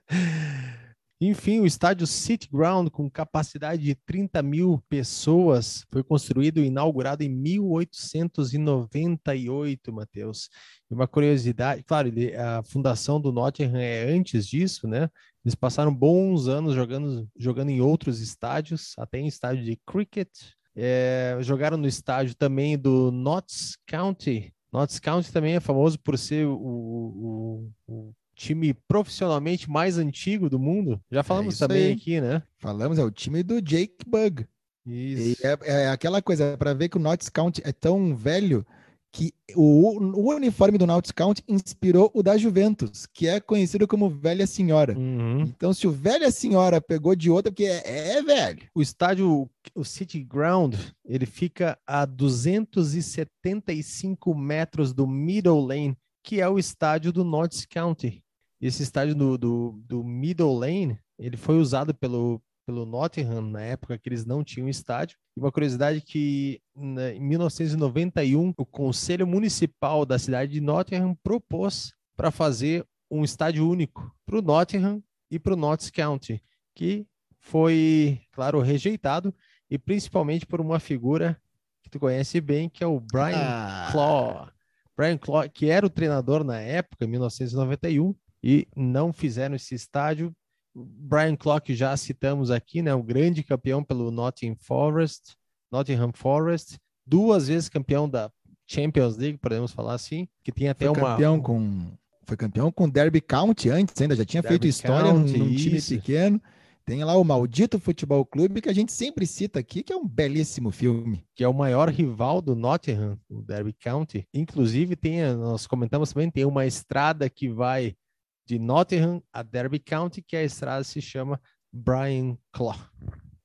Enfim, 1.21 1.61
o 1.61 1.67
estádio 1.67 2.05
City 2.05 2.49
Ground, 2.53 2.89
com 2.89 3.09
capacidade 3.09 3.81
de 3.81 3.95
30 3.95 4.43
mil 4.43 4.83
pessoas, 4.89 5.87
foi 5.93 6.03
construído 6.03 6.59
e 6.59 6.67
inaugurado 6.67 7.23
em 7.23 7.29
1898, 7.29 9.93
Matheus. 9.93 10.49
E 10.91 10.95
uma 10.95 11.07
curiosidade, 11.07 11.85
claro, 11.85 12.11
a 12.37 12.65
fundação 12.65 13.21
do 13.21 13.31
Nottingham 13.31 13.77
é 13.77 14.11
antes 14.11 14.45
disso, 14.45 14.89
né? 14.89 15.09
Eles 15.45 15.55
passaram 15.55 15.95
bons 15.95 16.49
anos 16.49 16.75
jogando, 16.75 17.29
jogando 17.39 17.71
em 17.71 17.81
outros 17.81 18.21
estádios, 18.21 18.95
até 18.99 19.21
em 19.21 19.29
estádio 19.29 19.65
de 19.65 19.79
cricket, 19.87 20.31
é, 20.77 21.37
jogaram 21.41 21.77
no 21.77 21.87
estádio 21.87 22.35
também 22.35 22.79
do 22.79 23.11
Notts 23.11 23.77
County. 23.87 24.53
Notts 24.73 24.99
County 24.99 25.31
também 25.31 25.55
é 25.55 25.61
famoso 25.61 25.99
por 25.99 26.17
ser 26.19 26.47
o, 26.47 26.55
o, 26.57 27.71
o 27.87 28.15
time 28.35 28.75
profissionalmente 28.89 29.71
mais 29.71 29.99
antigo 29.99 30.49
do 30.49 30.59
mundo. 30.59 31.01
Já 31.11 31.23
falamos 31.23 31.61
é 31.61 31.67
também 31.67 31.87
aí. 31.87 31.93
aqui, 31.93 32.21
né? 32.21 32.43
Falamos, 32.59 32.99
é 32.99 33.05
o 33.05 33.11
time 33.11 33.43
do 33.43 33.61
Jake 33.61 34.05
Bug. 34.07 34.47
Isso. 34.87 35.47
É, 35.47 35.59
é, 35.63 35.89
aquela 35.89 36.21
coisa, 36.21 36.57
para 36.57 36.75
ver 36.75 36.89
que 36.89 36.97
o 36.97 37.01
Notts 37.01 37.29
County 37.29 37.63
é 37.65 37.73
tão 37.73 38.17
velho 38.17 38.67
que 39.13 39.33
o, 39.55 39.99
o, 39.99 40.35
uniforme 40.35 40.79
do 40.79 40.87
Nautilus 40.87 41.13
Count 41.13 41.45
inspirou 41.47 42.11
o 42.15 42.23
da 42.23 42.39
Juventus, 42.39 43.05
que 43.05 43.29
é 43.29 43.39
conhecido 43.39 43.87
como 43.87 44.09
Velha 44.09 44.47
Senhora. 44.47 44.97
Uhum. 44.97 45.43
Então, 45.43 45.75
se 45.75 45.87
o 45.87 45.91
Velha 45.91 46.31
Senhora 46.31 46.81
pegou 46.81 47.15
de 47.15 47.31
outra, 47.31 47.53
porque 47.53 47.65
é, 47.65 48.17
é, 48.17 48.23
velho. 48.23 48.67
O 48.75 48.81
estádio, 48.81 49.51
o 49.75 49.85
City 49.85 50.25
Ground, 50.25 50.77
ele 51.05 51.27
fica 51.27 51.79
a 51.87 52.07
275 52.07 54.35
metros 54.35 54.95
do 54.95 55.07
Middle 55.07 55.61
Lane, 55.61 55.95
que 56.23 56.41
é 56.41 56.49
o 56.49 56.59
estádio 56.59 57.13
do 57.13 57.23
Notts 57.23 57.67
County. 57.67 58.25
Esse 58.59 58.83
estádio 58.83 59.15
do, 59.15 59.37
do, 59.37 59.79
do 59.87 60.03
Middle 60.03 60.57
Lane, 60.57 60.99
ele 61.19 61.37
foi 61.37 61.59
usado 61.59 61.93
pelo, 61.93 62.41
pelo 62.67 62.87
Nottingham 62.87 63.43
na 63.43 63.61
época 63.61 63.99
que 63.99 64.09
eles 64.09 64.25
não 64.25 64.45
tinham 64.45 64.69
estádio. 64.69 65.17
E 65.37 65.41
uma 65.41 65.53
curiosidade 65.53 66.01
que 66.01 66.61
né, 66.75 67.15
em 67.15 67.21
1991 67.21 68.55
o 68.57 68.67
Conselho 68.67 69.27
Municipal 69.27 70.05
da 70.05 70.19
cidade 70.19 70.53
de 70.53 70.61
Nottingham 70.61 71.17
propôs 71.23 71.93
para 72.17 72.31
fazer 72.31 72.87
um 73.11 73.25
estádio 73.25 73.69
único 73.69 74.15
para 74.25 74.39
o 74.39 74.43
Nottingham 74.43 75.03
e 75.31 75.39
para 75.39 75.55
o 75.55 75.57
Notts 75.57 75.91
County, 75.91 76.43
que 76.75 77.07
foi, 77.39 78.21
claro, 78.33 78.61
rejeitado 78.61 79.35
e 79.71 79.79
principalmente 79.79 80.47
por 80.47 80.61
uma 80.61 80.79
figura 80.79 81.41
que 81.83 81.91
tu 81.91 81.99
conhece 81.99 82.41
bem, 82.41 82.69
que 82.69 82.85
é 82.85 82.87
o 82.87 83.01
Brian 83.01 83.37
ah. 83.37 83.89
Claw. 83.91 84.49
Brian 84.97 85.19
Claw, 85.19 85.49
que 85.51 85.69
era 85.69 85.85
o 85.85 85.91
treinador 85.91 86.45
na 86.45 86.61
época, 86.61 87.05
em 87.05 87.09
1991, 87.09 88.15
e 88.43 88.69
não 88.77 89.13
fizeram 89.13 89.55
esse 89.55 89.75
estádio 89.75 90.35
Brian 90.75 91.37
Clock 91.37 91.75
já 91.75 91.97
citamos 91.97 92.51
aqui, 92.51 92.83
né? 92.83 92.95
O 92.95 93.03
grande 93.03 93.43
campeão 93.43 93.85
pelo 93.85 94.11
Nottingham 94.11 94.57
Forest, 94.57 95.37
Nottingham 95.71 96.13
Forest, 96.15 96.79
duas 97.07 97.49
vezes 97.49 97.69
campeão 97.69 98.09
da 98.09 98.31
Champions 98.67 99.17
League, 99.17 99.39
podemos 99.39 99.73
falar 99.73 99.95
assim, 99.95 100.27
que 100.43 100.53
tem 100.53 100.69
até 100.69 100.87
foi 100.87 100.97
uma 100.97 101.11
campeão 101.11 101.41
com 101.41 101.93
foi 102.25 102.37
campeão 102.37 102.71
com 102.71 102.89
Derby 102.89 103.21
County 103.21 103.69
antes, 103.69 104.01
ainda 104.01 104.15
já 104.15 104.25
tinha 104.25 104.43
Derby 104.43 104.53
feito 104.53 104.67
história 104.67 105.11
County, 105.11 105.39
num, 105.39 105.47
num 105.47 105.55
time 105.55 105.83
pequeno. 105.83 106.41
Tem 106.85 107.05
lá 107.05 107.17
o 107.17 107.25
Maldito 107.25 107.79
Futebol 107.79 108.25
Clube, 108.25 108.61
que 108.61 108.69
a 108.69 108.73
gente 108.73 108.93
sempre 108.93 109.25
cita 109.25 109.61
aqui, 109.61 109.83
que 109.83 109.93
é 109.93 109.97
um 109.97 110.07
belíssimo 110.07 110.73
filme. 110.73 111.25
Que 111.35 111.45
é 111.45 111.49
o 111.49 111.55
maior 111.55 111.89
rival 111.89 112.43
do 112.43 112.57
Nottingham, 112.57 113.17
o 113.29 113.41
Derby 113.41 113.73
County. 113.73 114.27
Inclusive, 114.35 114.97
tem, 114.97 115.23
nós 115.35 115.67
comentamos 115.67 116.13
também, 116.13 116.31
tem 116.31 116.45
uma 116.45 116.67
estrada 116.67 117.31
que 117.31 117.49
vai 117.49 117.95
de 118.45 118.59
Nottingham 118.59 119.23
a 119.33 119.43
Derby 119.43 119.79
County, 119.79 120.23
que 120.23 120.37
a 120.37 120.43
estrada 120.43 120.85
se 120.85 121.01
chama 121.01 121.41
Brian 121.73 122.37
Clough. 122.53 122.79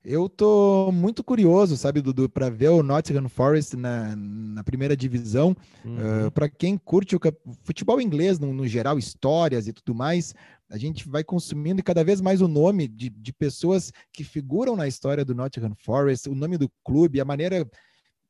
Eu 0.10 0.30
tô 0.30 0.90
muito 0.90 1.22
curioso, 1.22 1.76
sabe, 1.76 2.02
Dudu, 2.02 2.30
para 2.30 2.50
ver 2.50 2.70
o 2.70 2.82
Nottingham 2.82 3.28
Forest 3.28 3.76
na, 3.76 4.16
na 4.16 4.64
primeira 4.64 4.96
divisão. 4.96 5.54
Uhum. 5.84 6.28
Uh, 6.28 6.32
para 6.32 6.48
quem 6.48 6.78
curte 6.78 7.14
o 7.14 7.20
futebol 7.66 8.00
inglês, 8.00 8.40
no, 8.40 8.54
no, 8.54 8.66
geral, 8.66 8.98
histórias 8.98 9.68
e 9.68 9.74
tudo 9.74 9.94
mais, 9.94 10.34
a 10.70 10.78
gente 10.78 11.10
vai 11.10 11.26
consumindo 11.26 11.84
cada 11.84 12.06
vez 12.06 12.22
mais 12.22 12.40
o 12.40 12.48
nome 12.48 12.88
de, 12.88 13.10
de 13.10 13.34
pessoas 13.34 13.92
que 14.14 14.24
figuram 14.24 14.78
na 14.78 14.88
história 14.88 15.26
do 15.26 15.36
Nottingham 15.36 15.76
Forest, 15.76 16.30
o 16.30 16.36
nome 16.36 16.58
do 16.58 16.72
clube, 16.86 17.20
a 17.20 17.26
maneira 17.26 17.70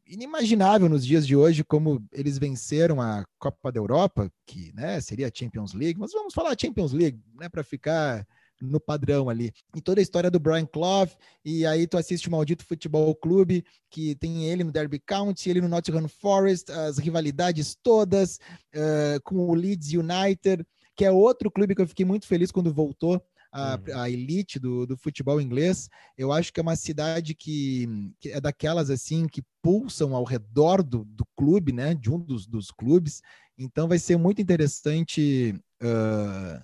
inimaginável 0.08 0.89
nos 0.89 1.06
dias 1.06 1.26
de 1.26 1.36
hoje 1.36 1.63
como 1.63 2.04
eles 2.12 2.38
venceram 2.38 3.02
a 3.02 3.26
Copa 3.38 3.72
da 3.72 3.80
Europa, 3.80 4.32
que 4.46 4.72
né, 4.74 5.00
seria 5.02 5.28
a 5.28 5.32
Champions 5.34 5.74
League, 5.74 6.00
mas 6.00 6.12
vamos 6.12 6.34
falar 6.34 6.56
Champions 6.60 6.93
League, 6.93 7.20
né, 7.39 7.50
para 7.50 7.63
ficar 7.63 8.26
no 8.62 8.80
padrão 8.80 9.30
ali. 9.30 9.52
E 9.76 9.82
toda 9.82 10.02
a 10.02 10.04
história 10.04 10.32
do 10.32 10.39
Brian 10.39 10.65
Clough, 10.65 11.10
e 11.46 11.65
aí 11.65 11.86
tu 11.86 11.98
assiste 11.98 12.28
o 12.28 12.32
Maldito 12.32 12.65
Futebol 12.65 13.13
Clube, 13.15 13.63
que 13.89 14.15
tem 14.15 14.46
ele 14.46 14.63
no 14.63 14.72
Derby 14.72 15.00
County, 15.00 15.50
ele 15.50 15.62
no 15.62 15.67
Nottingham 15.67 16.08
Forest, 16.08 16.72
as 16.72 16.98
rivalidades 16.98 17.76
todas, 17.82 18.39
uh, 18.74 19.22
com 19.24 19.36
o 19.36 19.54
Leeds 19.54 19.93
United, 19.93 20.65
que 20.96 21.06
é 21.06 21.12
outro 21.12 21.52
clube 21.52 21.76
que 21.76 21.82
eu 21.82 21.88
fiquei 21.88 22.06
muito 22.06 22.26
feliz 22.26 22.52
quando 22.52 22.74
voltou 22.74 23.22
a, 23.58 23.76
uhum. 23.76 24.00
a, 24.02 24.10
elite 24.10 24.60
do, 24.60 24.86
do 24.86 24.96
futebol 24.96 25.41
inglês. 25.41 25.89
Eu 26.17 26.32
acho 26.32 26.54
que 26.54 26.60
é 26.60 26.63
uma 26.63 26.76
cidade 26.76 27.34
que, 27.34 27.88
que, 28.20 28.32
é 28.32 28.39
daquelas 28.39 28.89
assim 28.89 29.28
que 29.28 29.41
pulsam 29.62 30.15
ao 30.15 30.24
redor 30.24 30.84
do, 30.84 31.04
do 31.06 31.26
clube, 31.36 31.72
né? 31.72 31.96
De 31.96 32.12
um 32.12 32.20
dos, 32.20 32.46
dos 32.46 32.70
clubes. 32.72 33.22
Então 33.58 33.88
vai 33.88 33.98
ser 33.98 34.17
muito 34.17 34.41
interessante 34.41 35.56
uh, 35.82 36.63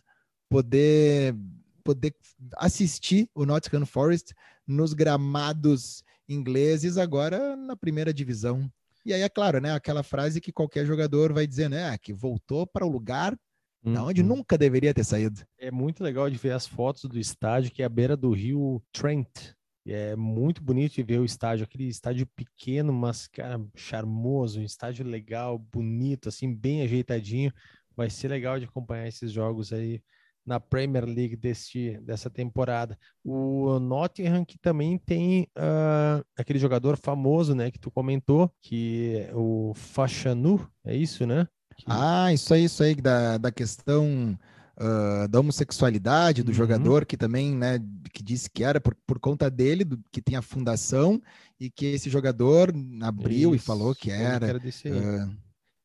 poder 0.50 1.36
poder 1.84 2.16
assistir 2.56 3.30
o 3.36 3.46
Nottingham 3.46 3.86
Forest 3.86 4.34
nos 4.66 4.94
gramados 4.94 6.02
ingleses 6.30 6.98
agora 6.98 7.58
na 7.58 7.76
primeira 7.76 8.14
divisão. 8.14 8.72
E 9.06 9.14
aí 9.14 9.22
é 9.22 9.28
claro, 9.28 9.60
né, 9.60 9.74
aquela 9.74 10.02
frase 10.02 10.40
que 10.40 10.54
qualquer 10.54 10.86
jogador 10.86 11.34
vai 11.34 11.46
dizer, 11.46 11.70
né, 11.70 11.98
que 11.98 12.14
voltou 12.14 12.66
para 12.66 12.86
o 12.86 12.90
lugar 12.90 13.38
uhum. 13.84 13.94
da 13.94 14.04
onde 14.04 14.24
nunca 14.24 14.58
deveria 14.58 14.94
ter 14.94 15.04
saído. 15.04 15.42
É 15.58 15.72
muito 15.72 16.04
legal 16.04 16.30
de 16.30 16.38
ver 16.38 16.52
as 16.52 16.68
fotos 16.68 17.06
do 17.06 17.20
estádio 17.20 17.72
que 17.72 17.82
é 17.82 17.86
à 17.86 17.90
beira 17.90 18.16
do 18.16 18.32
rio 18.32 18.82
Trent. 18.92 19.54
É 19.86 20.16
muito 20.16 20.64
bonito 20.64 20.94
de 20.94 21.04
ver 21.04 21.20
o 21.20 21.26
estádio, 21.26 21.66
aquele 21.66 21.88
estádio 21.88 22.26
pequeno, 22.36 22.94
mas 22.94 23.28
cara, 23.28 23.62
charmoso, 23.76 24.60
um 24.60 24.64
estádio 24.64 25.06
legal, 25.06 25.58
bonito, 25.60 26.30
assim, 26.30 26.54
bem 26.54 26.82
ajeitadinho. 26.84 27.52
Vai 27.96 28.10
ser 28.10 28.30
legal 28.30 28.58
de 28.58 28.66
acompanhar 28.66 29.08
esses 29.08 29.32
jogos 29.32 29.74
aí 29.74 30.02
na 30.46 30.60
Premier 30.60 31.06
League 31.06 31.36
deste, 31.36 31.98
dessa 32.02 32.30
temporada. 32.30 32.98
O 33.24 33.80
Nottingham 33.80 34.44
que 34.46 34.58
também 34.58 34.98
tem 34.98 35.48
uh, 35.58 36.24
aquele 36.38 36.60
jogador 36.60 36.98
famoso, 36.98 37.56
né, 37.56 37.72
que 37.72 37.80
tu 37.80 37.90
comentou, 37.92 38.52
que 38.62 39.28
é 39.30 39.36
o 39.36 39.74
Fashanu, 39.76 40.70
é 40.86 40.96
isso, 40.96 41.26
né? 41.26 41.48
Ah, 41.86 42.34
isso 42.34 42.54
aí, 42.54 42.66
isso 42.66 42.84
aí 42.84 42.96
da, 42.96 43.38
da 43.38 43.52
questão 43.52 44.38
uh, 44.78 45.28
da 45.28 45.40
homossexualidade 45.40 46.44
do 46.44 46.50
uhum. 46.50 46.54
jogador, 46.54 47.06
que 47.06 47.18
também, 47.18 47.56
né, 47.56 47.80
que 48.12 48.24
disse 48.24 48.50
que 48.50 48.64
era 48.64 48.80
por, 48.80 48.96
por 49.08 49.20
conta 49.20 49.50
dele, 49.50 49.84
do, 49.84 50.00
que 50.12 50.22
tem 50.22 50.36
a 50.36 50.42
fundação, 50.42 51.22
e 51.60 51.70
que 51.70 51.86
esse 51.88 52.10
jogador 52.10 52.74
abriu 53.02 53.56
isso. 53.56 53.64
e 53.64 53.66
falou 53.66 53.96
que 53.96 54.12
era 54.12 54.60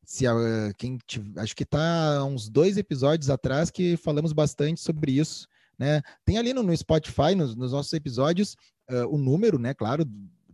se 0.08 0.26
uh, 0.26 0.72
quem 0.78 0.98
acho 1.36 1.54
que 1.54 1.64
está 1.64 2.24
uns 2.24 2.48
dois 2.48 2.78
episódios 2.78 3.28
atrás 3.28 3.70
que 3.70 3.94
falamos 3.98 4.32
bastante 4.32 4.80
sobre 4.80 5.12
isso, 5.12 5.46
né? 5.78 6.00
Tem 6.24 6.38
ali 6.38 6.54
no, 6.54 6.62
no 6.62 6.74
Spotify, 6.74 7.34
nos, 7.36 7.54
nos, 7.54 7.72
nossos 7.72 7.92
episódios, 7.92 8.56
uh, 8.90 9.06
o 9.14 9.18
número, 9.18 9.58
né? 9.58 9.74
Claro, 9.74 10.06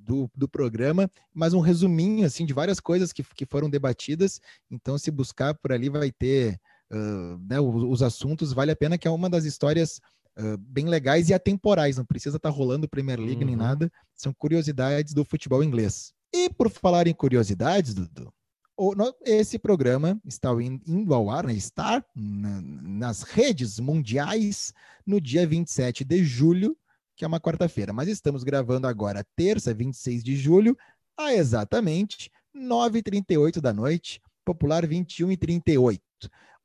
do, 0.05 0.31
do 0.35 0.49
programa, 0.49 1.11
mas 1.33 1.55
um 1.55 1.61
resuminho 1.61 2.27
assim 2.27 2.45
de 2.45 2.53
várias 2.53 2.81
coisas 2.81 3.13
que, 3.13 3.23
que 3.23 3.47
foram 3.47 3.69
debatidas. 3.71 4.41
Então, 4.71 4.99
se 4.99 5.11
buscar 5.11 5.55
por 5.55 5.73
ali, 5.73 5.89
vai 5.89 6.13
ter 6.13 6.61
uh, 6.93 7.39
né, 7.49 7.59
os, 7.61 7.83
os, 7.83 8.03
assuntos. 8.03 8.53
Vale 8.53 8.71
a 8.71 8.77
pena 8.77 8.99
que 8.99 9.09
é 9.09 9.11
uma 9.11 9.31
das 9.31 9.45
histórias 9.45 10.01
uh, 10.39 10.57
bem 10.59 10.87
legais 10.87 11.29
e 11.29 11.35
atemporais. 11.35 11.97
Não 11.97 12.05
precisa 12.05 12.37
estar 12.37 12.51
tá 12.51 12.55
rolando 12.55 12.89
Premier 12.89 13.19
League 13.19 13.43
uhum. 13.43 13.47
nem 13.47 13.57
nada. 13.57 13.91
São 14.15 14.33
curiosidades 14.33 15.15
do 15.15 15.25
futebol 15.25 15.65
inglês. 15.65 16.13
E 16.33 16.51
por 16.51 16.69
falar 16.71 17.07
em 17.07 17.15
curiosidades, 17.15 17.95
Dudu, 17.95 18.33
esse 19.25 19.59
programa 19.59 20.21
está 20.25 20.51
indo 20.61 21.15
ao 21.15 21.31
ar, 21.31 21.47
né, 21.47 21.55
está 21.55 22.05
nas 22.15 23.23
redes 23.23 23.79
mundiais 23.79 24.75
no 25.07 25.21
dia 25.21 25.47
27 25.47 26.05
de 26.05 26.25
julho, 26.25 26.77
que 27.17 27.25
é 27.25 27.29
uma 27.29 27.41
quarta-feira. 27.41 27.93
Mas 27.93 28.09
estamos 28.09 28.43
gravando 28.43 28.87
agora, 28.87 29.25
terça, 29.37 29.73
26 29.73 30.23
de 30.23 30.37
julho, 30.37 30.77
a 31.17 31.33
exatamente 31.33 32.31
9h38 32.55 33.61
da 33.61 33.73
noite, 33.73 34.21
popular 34.45 34.87
21h38. 34.87 36.01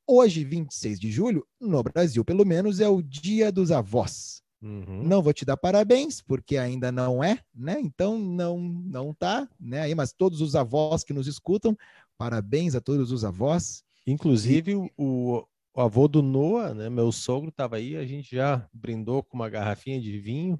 Hoje, 0.06 0.44
26 0.44 0.98
de 0.98 1.10
julho, 1.10 1.46
no 1.60 1.82
Brasil, 1.82 2.24
pelo 2.24 2.44
menos, 2.44 2.80
é 2.80 2.88
o 2.88 3.00
Dia 3.02 3.52
dos 3.52 3.70
Avós. 3.70 4.42
Uhum. 4.62 5.02
Não 5.04 5.22
vou 5.22 5.32
te 5.32 5.44
dar 5.44 5.56
parabéns, 5.56 6.20
porque 6.20 6.58
ainda 6.58 6.92
não 6.92 7.24
é, 7.24 7.38
né? 7.54 7.80
Então 7.80 8.18
não 8.18 8.58
não 8.58 9.14
tá, 9.14 9.48
né? 9.58 9.80
Aí, 9.82 9.94
mas 9.94 10.12
todos 10.12 10.42
os 10.42 10.54
avós 10.54 11.02
que 11.02 11.14
nos 11.14 11.26
escutam, 11.26 11.74
parabéns 12.18 12.74
a 12.74 12.80
todos 12.80 13.10
os 13.10 13.24
avós. 13.24 13.82
Inclusive 14.06 14.72
e... 14.72 14.92
o, 14.98 15.46
o, 15.80 15.84
avô 15.84 16.08
do 16.08 16.22
Noah, 16.22 16.74
né? 16.74 16.88
Meu 16.88 17.10
sogro 17.10 17.48
estava 17.50 17.76
aí, 17.76 17.96
a 17.96 18.04
gente 18.04 18.34
já 18.34 18.66
brindou 18.72 19.22
com 19.22 19.36
uma 19.36 19.48
garrafinha 19.48 20.00
de 20.00 20.18
vinho. 20.18 20.58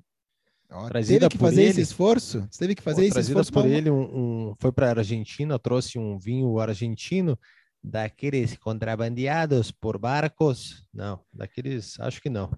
Ó, 0.71 0.89
teve 0.89 1.29
que 1.29 1.39
fazer 1.39 1.63
ele. 1.63 1.71
esse 1.71 1.81
esforço? 1.81 2.47
Você 2.51 2.59
teve 2.59 2.75
que 2.75 2.83
fazer 2.83 3.03
Pô, 3.03 3.09
esse 3.09 3.21
esforço 3.21 3.53
por 3.53 3.67
ele. 3.67 3.91
Um, 3.91 4.03
um, 4.51 4.55
foi 4.59 4.71
para 4.71 4.87
a 4.89 4.99
Argentina, 4.99 5.59
trouxe 5.59 5.99
um 5.99 6.19
vinho 6.19 6.59
argentino 6.59 7.39
daqueles 7.83 8.57
contrabandeados 8.57 9.71
por 9.71 9.99
barcos. 9.99 10.85
Não, 10.93 11.21
daqueles, 11.33 11.99
acho 12.01 12.21
que 12.21 12.31
não. 12.31 12.51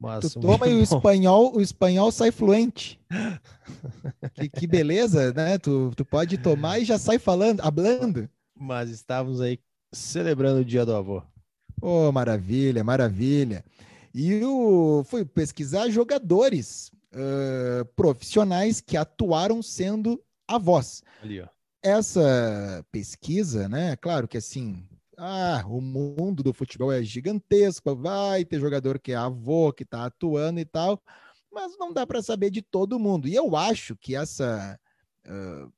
Mas 0.00 0.32
tu 0.32 0.40
toma 0.40 0.68
e 0.68 0.74
o 0.74 0.82
espanhol, 0.82 1.56
o 1.56 1.60
espanhol 1.60 2.12
sai 2.12 2.30
fluente. 2.30 3.00
que, 4.34 4.48
que, 4.48 4.66
beleza, 4.66 5.32
né? 5.32 5.58
Tu, 5.58 5.90
tu 5.96 6.04
pode 6.04 6.38
tomar 6.38 6.78
e 6.78 6.84
já 6.84 6.96
sai 6.96 7.18
falando, 7.18 7.60
hablando. 7.60 8.28
Mas 8.56 8.90
estávamos 8.90 9.40
aí 9.40 9.58
celebrando 9.92 10.60
o 10.60 10.64
dia 10.64 10.86
do 10.86 10.94
avô. 10.94 11.22
Oh, 11.80 12.10
maravilha, 12.12 12.82
maravilha. 12.82 13.64
E 14.14 14.32
eu 14.32 15.04
fui 15.08 15.24
pesquisar 15.24 15.88
jogadores 15.90 16.90
uh, 17.12 17.84
profissionais 17.94 18.80
que 18.80 18.96
atuaram 18.96 19.62
sendo 19.62 20.22
avós. 20.46 21.02
Ali, 21.22 21.40
ó. 21.40 21.46
Essa 21.82 22.84
pesquisa, 22.90 23.68
né? 23.68 23.94
Claro 23.96 24.26
que 24.26 24.36
assim, 24.36 24.84
ah, 25.16 25.64
o 25.66 25.80
mundo 25.80 26.42
do 26.42 26.52
futebol 26.52 26.92
é 26.92 27.02
gigantesco, 27.02 27.94
vai 27.94 28.44
ter 28.44 28.60
jogador 28.60 28.98
que 28.98 29.12
é 29.12 29.16
avô, 29.16 29.72
que 29.72 29.82
está 29.82 30.06
atuando 30.06 30.60
e 30.60 30.64
tal, 30.64 31.00
mas 31.52 31.76
não 31.78 31.92
dá 31.92 32.06
para 32.06 32.22
saber 32.22 32.50
de 32.50 32.62
todo 32.62 32.98
mundo. 32.98 33.28
E 33.28 33.34
eu 33.34 33.56
acho 33.56 33.96
que 33.96 34.14
essa, 34.14 34.78
uh, 35.26 35.72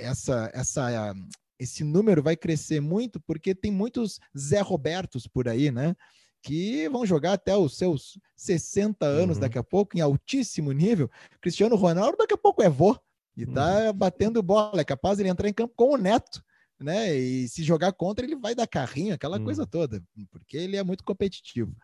essa, 0.00 0.50
essa, 0.54 1.14
esse 1.60 1.84
número 1.84 2.22
vai 2.22 2.36
crescer 2.36 2.80
muito 2.80 3.20
porque 3.20 3.54
tem 3.54 3.70
muitos 3.70 4.18
Zé 4.36 4.60
Robertos 4.60 5.26
por 5.26 5.46
aí, 5.46 5.70
né? 5.70 5.94
Que 6.42 6.88
vão 6.88 7.04
jogar 7.04 7.34
até 7.34 7.54
os 7.54 7.76
seus 7.76 8.18
60 8.34 9.04
anos 9.04 9.36
uhum. 9.36 9.42
daqui 9.42 9.58
a 9.58 9.62
pouco, 9.62 9.96
em 9.96 10.00
altíssimo 10.00 10.72
nível. 10.72 11.10
Cristiano 11.40 11.76
Ronaldo 11.76 12.16
daqui 12.16 12.34
a 12.34 12.38
pouco 12.38 12.62
é 12.62 12.68
vô 12.68 12.98
e 13.36 13.46
tá 13.46 13.86
uhum. 13.86 13.92
batendo 13.92 14.42
bola, 14.42 14.80
é 14.80 14.84
capaz 14.84 15.16
de 15.16 15.22
ele 15.22 15.30
entrar 15.30 15.48
em 15.48 15.52
campo 15.52 15.74
com 15.76 15.94
o 15.94 15.96
Neto 15.96 16.42
né? 16.80 17.14
E 17.14 17.46
se 17.48 17.62
jogar 17.62 17.92
contra, 17.92 18.24
ele 18.24 18.34
vai 18.34 18.54
dar 18.54 18.66
carrinho, 18.66 19.14
aquela 19.14 19.38
hum. 19.38 19.44
coisa 19.44 19.66
toda, 19.66 20.02
porque 20.30 20.56
ele 20.56 20.76
é 20.76 20.82
muito 20.82 21.04
competitivo. 21.04 21.76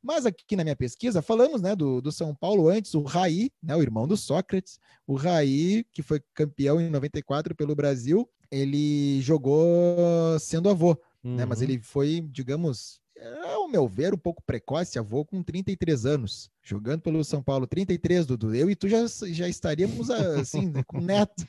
Mas 0.00 0.24
aqui 0.24 0.54
na 0.54 0.62
minha 0.62 0.76
pesquisa, 0.76 1.20
falamos 1.20 1.60
né, 1.60 1.74
do, 1.74 2.00
do 2.00 2.12
São 2.12 2.32
Paulo 2.32 2.68
antes, 2.68 2.94
o 2.94 3.02
Raí, 3.02 3.50
né, 3.60 3.74
o 3.74 3.82
irmão 3.82 4.06
do 4.06 4.16
Sócrates, 4.16 4.78
o 5.04 5.16
Raí, 5.16 5.84
que 5.92 6.00
foi 6.00 6.22
campeão 6.32 6.80
em 6.80 6.88
94 6.88 7.56
pelo 7.56 7.74
Brasil, 7.74 8.28
ele 8.50 9.20
jogou 9.20 10.38
sendo 10.38 10.68
avô, 10.68 10.98
uhum. 11.22 11.36
né, 11.36 11.44
mas 11.44 11.58
uhum. 11.58 11.64
ele 11.64 11.78
foi, 11.80 12.20
digamos, 12.30 13.00
ao 13.44 13.68
meu 13.68 13.88
ver, 13.88 14.14
um 14.14 14.18
pouco 14.18 14.42
precoce, 14.42 14.98
avô 14.98 15.24
com 15.24 15.42
33 15.42 16.06
anos, 16.06 16.50
jogando 16.62 17.00
pelo 17.00 17.24
São 17.24 17.42
Paulo. 17.42 17.66
33, 17.66 18.26
Dudu. 18.26 18.54
Eu 18.54 18.70
e 18.70 18.76
tu 18.76 18.88
já, 18.88 18.98
já 19.28 19.48
estaríamos 19.48 20.10
assim, 20.10 20.72
com 20.86 21.00
neto. 21.00 21.46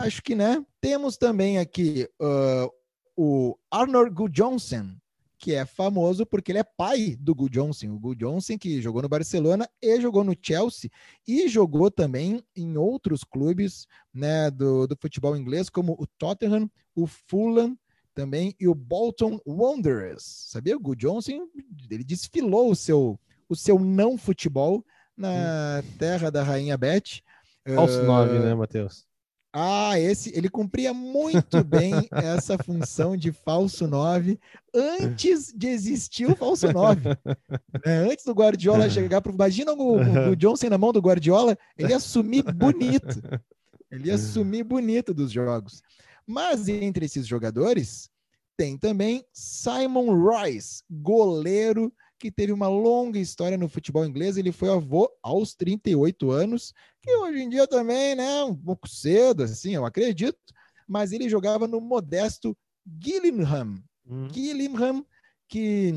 Acho 0.00 0.22
que, 0.22 0.34
né? 0.34 0.64
Temos 0.80 1.16
também 1.16 1.58
aqui 1.58 2.08
uh, 2.20 2.70
o 3.16 3.56
Arnold 3.70 4.10
Gudjonsson, 4.10 4.90
que 5.38 5.54
é 5.54 5.64
famoso 5.64 6.26
porque 6.26 6.52
ele 6.52 6.58
é 6.58 6.64
pai 6.64 7.16
do 7.18 7.34
Gu 7.34 7.48
Johnson. 7.48 7.88
O 7.90 7.98
Gu 7.98 8.14
Johnson 8.16 8.58
que 8.58 8.82
jogou 8.82 9.02
no 9.02 9.08
Barcelona 9.08 9.68
e 9.80 10.00
jogou 10.00 10.24
no 10.24 10.36
Chelsea 10.40 10.90
e 11.26 11.48
jogou 11.48 11.90
também 11.90 12.42
em 12.56 12.76
outros 12.76 13.22
clubes 13.24 13.86
né, 14.12 14.50
do, 14.50 14.86
do 14.86 14.96
futebol 15.00 15.36
inglês, 15.36 15.68
como 15.70 15.96
o 15.98 16.06
Tottenham, 16.06 16.70
o 16.94 17.06
Fulham 17.06 17.78
também 18.14 18.54
e 18.58 18.66
o 18.66 18.74
Bolton 18.74 19.38
Wanderers. 19.46 20.22
Sabia? 20.22 20.76
O 20.76 20.80
Gu 20.80 20.96
Johnson 20.96 21.48
ele 21.88 22.02
desfilou 22.02 22.70
o 22.70 22.76
seu, 22.76 23.18
o 23.48 23.54
seu 23.54 23.78
não 23.78 24.18
futebol 24.18 24.84
na 25.16 25.82
terra 25.98 26.30
da 26.30 26.42
Rainha 26.42 26.76
Beth 26.76 27.22
Falso 27.74 28.02
9, 28.02 28.38
uh, 28.38 28.42
né, 28.42 28.54
Matheus? 28.54 29.06
Ah, 29.52 29.98
esse 29.98 30.30
ele 30.36 30.48
cumpria 30.48 30.92
muito 30.92 31.64
bem 31.64 31.92
essa 32.12 32.58
função 32.58 33.16
de 33.16 33.32
falso 33.32 33.86
9 33.86 34.38
antes 34.74 35.52
de 35.56 35.68
existir 35.68 36.26
o 36.26 36.36
falso 36.36 36.70
9. 36.70 37.02
É, 37.84 37.90
antes 38.10 38.24
do 38.24 38.32
Guardiola 38.32 38.90
chegar 38.90 39.22
para 39.22 39.32
imagina 39.32 39.72
o, 39.72 40.30
o, 40.30 40.36
Johnson 40.36 40.68
na 40.68 40.76
mão 40.76 40.92
do 40.92 41.00
Guardiola, 41.00 41.56
ele 41.76 41.92
ia 41.92 42.00
sumir 42.00 42.44
bonito. 42.52 43.20
Ele 43.90 44.08
ia 44.08 44.18
sumir 44.18 44.64
bonito 44.64 45.14
dos 45.14 45.32
jogos. 45.32 45.82
Mas 46.26 46.68
entre 46.68 47.06
esses 47.06 47.26
jogadores 47.26 48.10
tem 48.54 48.76
também 48.76 49.24
Simon 49.32 50.14
Royce, 50.14 50.82
goleiro 50.90 51.90
que 52.18 52.30
teve 52.30 52.52
uma 52.52 52.68
longa 52.68 53.18
história 53.18 53.56
no 53.56 53.68
futebol 53.68 54.04
inglês. 54.04 54.36
Ele 54.36 54.52
foi 54.52 54.68
avô 54.68 55.10
aos 55.22 55.54
38 55.54 56.30
anos, 56.30 56.74
que 57.00 57.14
hoje 57.14 57.40
em 57.40 57.48
dia 57.48 57.66
também, 57.66 58.14
né, 58.14 58.44
um 58.44 58.54
pouco 58.54 58.88
cedo, 58.88 59.44
assim, 59.44 59.74
eu 59.74 59.84
acredito, 59.84 60.38
mas 60.86 61.12
ele 61.12 61.28
jogava 61.28 61.68
no 61.68 61.80
modesto 61.80 62.56
Gillingham. 63.00 63.76
Hum. 64.06 64.28
Gillingham, 64.32 65.04
que 65.48 65.92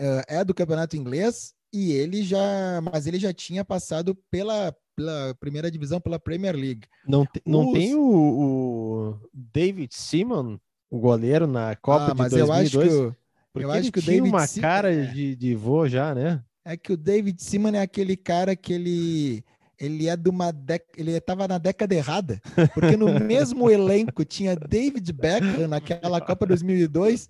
uh, 0.00 0.22
é 0.28 0.44
do 0.44 0.54
campeonato 0.54 0.96
inglês, 0.96 1.54
e 1.72 1.92
ele 1.92 2.22
já, 2.22 2.80
mas 2.82 3.06
ele 3.06 3.18
já 3.18 3.32
tinha 3.32 3.64
passado 3.64 4.14
pela, 4.30 4.76
pela 4.94 5.34
primeira 5.40 5.70
divisão, 5.70 6.00
pela 6.00 6.18
Premier 6.18 6.54
League. 6.54 6.86
Não, 7.06 7.24
te, 7.24 7.40
não 7.46 7.68
Os... 7.68 7.72
tem 7.72 7.94
o, 7.94 8.02
o, 8.04 9.30
David 9.32 9.94
Simon, 9.94 10.58
o 10.90 10.98
goleiro, 10.98 11.46
na 11.46 11.74
Copa 11.76 12.08
ah, 12.08 12.12
de 12.12 12.18
mas 12.18 12.32
2002? 12.32 12.92
Eu 12.92 13.06
acho 13.06 13.12
que 13.12 13.21
porque 13.52 13.66
eu 13.66 13.70
acho 13.70 13.92
que 13.92 13.98
o 13.98 14.02
David 14.02 14.28
uma 14.28 14.48
cara 14.48 14.92
é... 14.92 15.06
de, 15.06 15.36
de 15.36 15.54
vô 15.54 15.88
já, 15.88 16.14
né? 16.14 16.42
É 16.64 16.76
que 16.76 16.92
o 16.92 16.96
David 16.96 17.42
Simon 17.42 17.74
é 17.74 17.80
aquele 17.80 18.16
cara 18.16 18.54
que 18.54 18.72
ele 18.72 19.44
ele 19.78 20.08
é 20.08 20.16
de 20.16 20.30
uma 20.30 20.52
década, 20.52 20.92
ele 20.96 21.10
estava 21.10 21.48
na 21.48 21.58
década 21.58 21.92
errada, 21.92 22.40
porque 22.72 22.96
no 22.96 23.06
mesmo 23.18 23.68
elenco 23.68 24.24
tinha 24.24 24.54
David 24.54 25.12
Beckham 25.12 25.66
naquela 25.66 26.20
Copa 26.20 26.46
2002, 26.46 27.28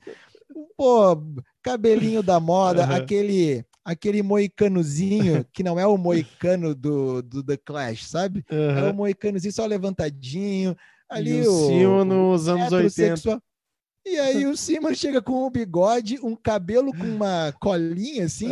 pô, 0.77 1.17
cabelinho 1.63 2.23
da 2.23 2.39
moda, 2.39 2.87
uhum. 2.87 2.95
aquele 2.95 3.65
aquele 3.85 4.23
moicanozinho 4.23 5.45
que 5.53 5.63
não 5.63 5.81
é 5.81 5.87
o 5.87 5.97
moicano 5.97 6.75
do, 6.75 7.23
do 7.23 7.43
The 7.43 7.57
Clash, 7.57 8.07
sabe? 8.07 8.45
Uhum. 8.51 8.79
É 8.79 8.91
o 8.91 8.95
moicanozinho 8.95 9.53
só 9.53 9.65
levantadinho, 9.65 10.77
ali 11.09 11.39
e 11.39 11.49
o, 11.49 11.53
o 11.53 11.67
Simon 11.69 12.05
nos 12.05 12.49
anos 12.49 12.71
80. 12.71 13.43
E 14.05 14.19
aí 14.19 14.47
o 14.47 14.57
Simon 14.57 14.95
chega 14.95 15.23
com 15.23 15.47
um 15.47 15.51
bigode, 15.51 16.19
um 16.21 16.35
cabelo 16.35 16.93
com 16.93 17.05
uma 17.05 17.53
colinha 17.61 18.25
assim, 18.25 18.49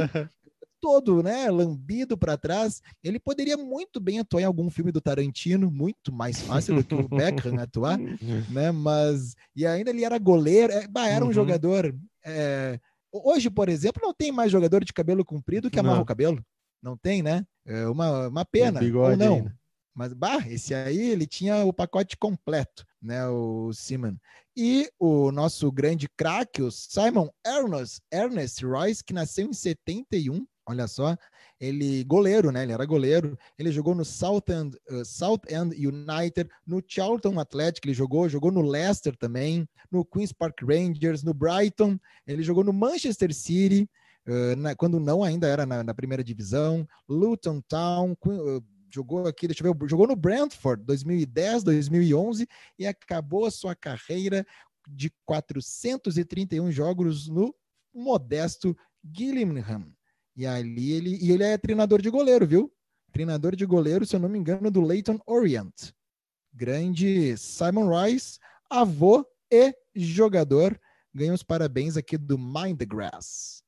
todo, 0.80 1.22
né, 1.22 1.50
lambido 1.50 2.16
para 2.16 2.36
trás. 2.36 2.80
Ele 3.02 3.18
poderia 3.18 3.56
muito 3.56 4.00
bem 4.00 4.18
atuar 4.18 4.40
em 4.40 4.44
algum 4.44 4.70
filme 4.70 4.90
do 4.90 5.00
Tarantino, 5.00 5.70
muito 5.70 6.12
mais 6.12 6.40
fácil 6.40 6.76
do 6.76 6.84
que 6.84 6.94
o 6.94 7.08
Beckham 7.08 7.58
atuar, 7.60 7.98
né? 7.98 8.72
Mas 8.72 9.34
e 9.54 9.66
ainda 9.66 9.90
ele 9.90 10.04
era 10.04 10.18
goleiro, 10.18 10.72
é, 10.72 10.86
bah, 10.88 11.08
era 11.08 11.24
um 11.24 11.28
uhum. 11.28 11.34
jogador. 11.34 11.94
É... 12.24 12.78
Hoje, 13.12 13.50
por 13.50 13.68
exemplo, 13.68 14.00
não 14.02 14.14
tem 14.14 14.30
mais 14.32 14.52
jogador 14.52 14.84
de 14.84 14.92
cabelo 14.92 15.24
comprido 15.24 15.70
que 15.70 15.78
amarra 15.78 15.96
não. 15.96 16.02
o 16.02 16.06
cabelo. 16.06 16.44
Não 16.82 16.96
tem, 16.96 17.22
né? 17.22 17.44
É 17.66 17.86
uma, 17.86 18.28
uma 18.28 18.44
pena. 18.44 18.80
Ou 18.80 19.16
não. 19.16 19.34
Ainda. 19.34 19.60
Mas, 19.94 20.14
bah, 20.14 20.46
esse 20.48 20.72
aí 20.72 21.10
ele 21.10 21.26
tinha 21.26 21.64
o 21.64 21.72
pacote 21.72 22.16
completo, 22.16 22.86
né? 23.02 23.26
O 23.26 23.72
Simon. 23.72 24.14
E 24.62 24.90
o 24.98 25.32
nosso 25.32 25.72
grande 25.72 26.06
craque, 26.06 26.60
o 26.60 26.70
Simon 26.70 27.30
Ernest, 27.46 28.02
Ernest 28.12 28.62
Royce, 28.62 29.02
que 29.02 29.14
nasceu 29.14 29.46
em 29.46 29.54
71, 29.54 30.46
olha 30.66 30.86
só, 30.86 31.16
ele 31.58 32.04
goleiro, 32.04 32.52
né? 32.52 32.64
Ele 32.64 32.72
era 32.74 32.84
goleiro. 32.84 33.38
Ele 33.58 33.72
jogou 33.72 33.94
no 33.94 34.04
Southend, 34.04 34.76
uh, 34.90 35.02
South 35.02 35.40
End 35.48 35.74
United, 35.74 36.46
no 36.66 36.82
Charlton 36.86 37.40
Athletic, 37.40 37.86
ele 37.86 37.94
jogou, 37.94 38.28
jogou 38.28 38.52
no 38.52 38.60
Leicester 38.60 39.16
também, 39.16 39.66
no 39.90 40.04
Queens 40.04 40.30
Park 40.30 40.60
Rangers, 40.60 41.22
no 41.22 41.32
Brighton, 41.32 41.98
ele 42.26 42.42
jogou 42.42 42.62
no 42.62 42.74
Manchester 42.74 43.32
City, 43.32 43.88
uh, 44.28 44.56
na, 44.56 44.74
quando 44.74 45.00
não 45.00 45.24
ainda 45.24 45.48
era 45.48 45.64
na, 45.64 45.82
na 45.82 45.94
primeira 45.94 46.22
divisão, 46.22 46.86
Luton 47.08 47.62
Town, 47.66 48.12
uh, 48.26 48.62
jogou 48.92 49.26
aqui, 49.26 49.46
deixa 49.46 49.66
eu 49.66 49.74
ver, 49.74 49.88
jogou 49.88 50.06
no 50.06 50.16
Brentford 50.16 50.84
2010, 50.84 51.62
2011 51.64 52.46
e 52.78 52.86
acabou 52.86 53.46
a 53.46 53.50
sua 53.50 53.74
carreira 53.74 54.46
de 54.88 55.12
431 55.24 56.70
jogos 56.70 57.28
no 57.28 57.54
modesto 57.94 58.76
Gillingham. 59.04 59.92
E 60.36 60.46
ali 60.46 60.92
ele 60.92 61.18
e 61.20 61.32
ele 61.32 61.44
é 61.44 61.58
treinador 61.58 62.00
de 62.00 62.10
goleiro, 62.10 62.46
viu? 62.46 62.72
Treinador 63.12 63.56
de 63.56 63.66
goleiro, 63.66 64.06
se 64.06 64.14
eu 64.14 64.20
não 64.20 64.28
me 64.28 64.38
engano, 64.38 64.70
do 64.70 64.80
Leighton 64.80 65.18
Orient. 65.26 65.92
Grande 66.52 67.36
Simon 67.36 67.88
Rice, 67.90 68.38
avô 68.68 69.26
e 69.50 69.74
jogador. 69.94 70.80
Ganha 71.12 71.34
os 71.34 71.42
parabéns 71.42 71.96
aqui 71.96 72.16
do 72.16 72.38
Mind 72.38 72.78
the 72.78 72.86
Grass. 72.86 73.64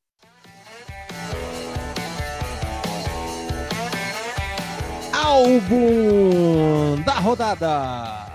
Álbum 5.23 7.01
da 7.05 7.15
rodada. 7.15 8.27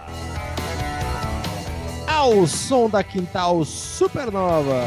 Ao 2.08 2.47
som 2.47 2.89
da 2.89 3.04
Quintal 3.04 3.65
Supernova. 3.65 4.84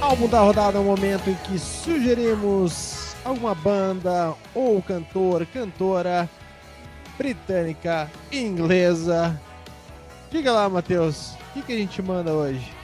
Álbum 0.00 0.28
da 0.28 0.40
rodada 0.40 0.76
é 0.76 0.80
o 0.80 0.84
momento 0.84 1.30
em 1.30 1.34
que 1.34 1.58
sugerimos 1.58 3.14
alguma 3.24 3.54
banda 3.54 4.34
ou 4.54 4.82
cantor, 4.82 5.46
cantora 5.46 6.28
britânica, 7.16 8.10
inglesa. 8.32 9.40
Diga 10.30 10.52
lá, 10.52 10.68
Matheus, 10.68 11.32
o 11.32 11.54
que, 11.54 11.62
que 11.62 11.72
a 11.72 11.76
gente 11.76 12.02
manda 12.02 12.32
hoje? 12.32 12.77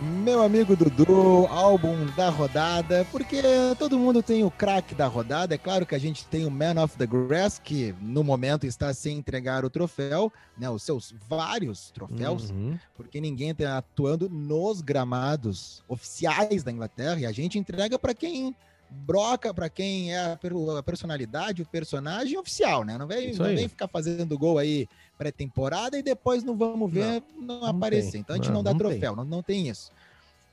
Meu 0.00 0.42
amigo 0.42 0.74
Dudu, 0.74 1.46
álbum 1.46 2.06
da 2.16 2.28
rodada, 2.28 3.06
porque 3.12 3.40
todo 3.78 3.98
mundo 3.98 4.22
tem 4.22 4.42
o 4.44 4.50
craque 4.50 4.94
da 4.94 5.06
rodada. 5.06 5.54
É 5.54 5.58
claro 5.58 5.86
que 5.86 5.94
a 5.94 5.98
gente 5.98 6.26
tem 6.26 6.44
o 6.44 6.50
Man 6.50 6.82
of 6.82 6.96
the 6.96 7.06
Grass, 7.06 7.60
que 7.62 7.94
no 8.00 8.24
momento 8.24 8.66
está 8.66 8.92
sem 8.92 9.18
entregar 9.18 9.64
o 9.64 9.70
troféu, 9.70 10.32
né, 10.58 10.68
os 10.68 10.82
seus 10.82 11.14
vários 11.28 11.90
troféus, 11.92 12.50
uhum. 12.50 12.76
porque 12.94 13.20
ninguém 13.20 13.50
está 13.50 13.78
atuando 13.78 14.28
nos 14.28 14.80
gramados 14.80 15.82
oficiais 15.86 16.62
da 16.64 16.72
Inglaterra 16.72 17.20
e 17.20 17.26
a 17.26 17.32
gente 17.32 17.58
entrega 17.58 17.98
para 17.98 18.14
quem 18.14 18.54
broca, 18.94 19.52
para 19.52 19.68
quem 19.68 20.14
é 20.14 20.32
a 20.32 20.82
personalidade, 20.82 21.62
o 21.62 21.66
personagem 21.66 22.38
oficial, 22.38 22.84
né? 22.84 22.96
Não 22.96 23.06
vem, 23.06 23.34
não 23.34 23.46
vem 23.46 23.68
ficar 23.68 23.88
fazendo 23.88 24.38
gol 24.38 24.58
aí 24.58 24.88
pré-temporada 25.18 25.98
e 25.98 26.02
depois 26.02 26.42
não 26.42 26.56
vamos 26.56 26.90
ver 26.90 27.22
não, 27.36 27.60
não 27.60 27.66
aparecer. 27.66 28.12
Tem. 28.12 28.20
Então 28.20 28.34
a 28.34 28.36
gente 28.36 28.48
não, 28.48 28.56
não 28.56 28.62
dá 28.62 28.74
troféu, 28.74 29.14
não, 29.14 29.24
não 29.24 29.42
tem 29.42 29.68
isso. 29.68 29.90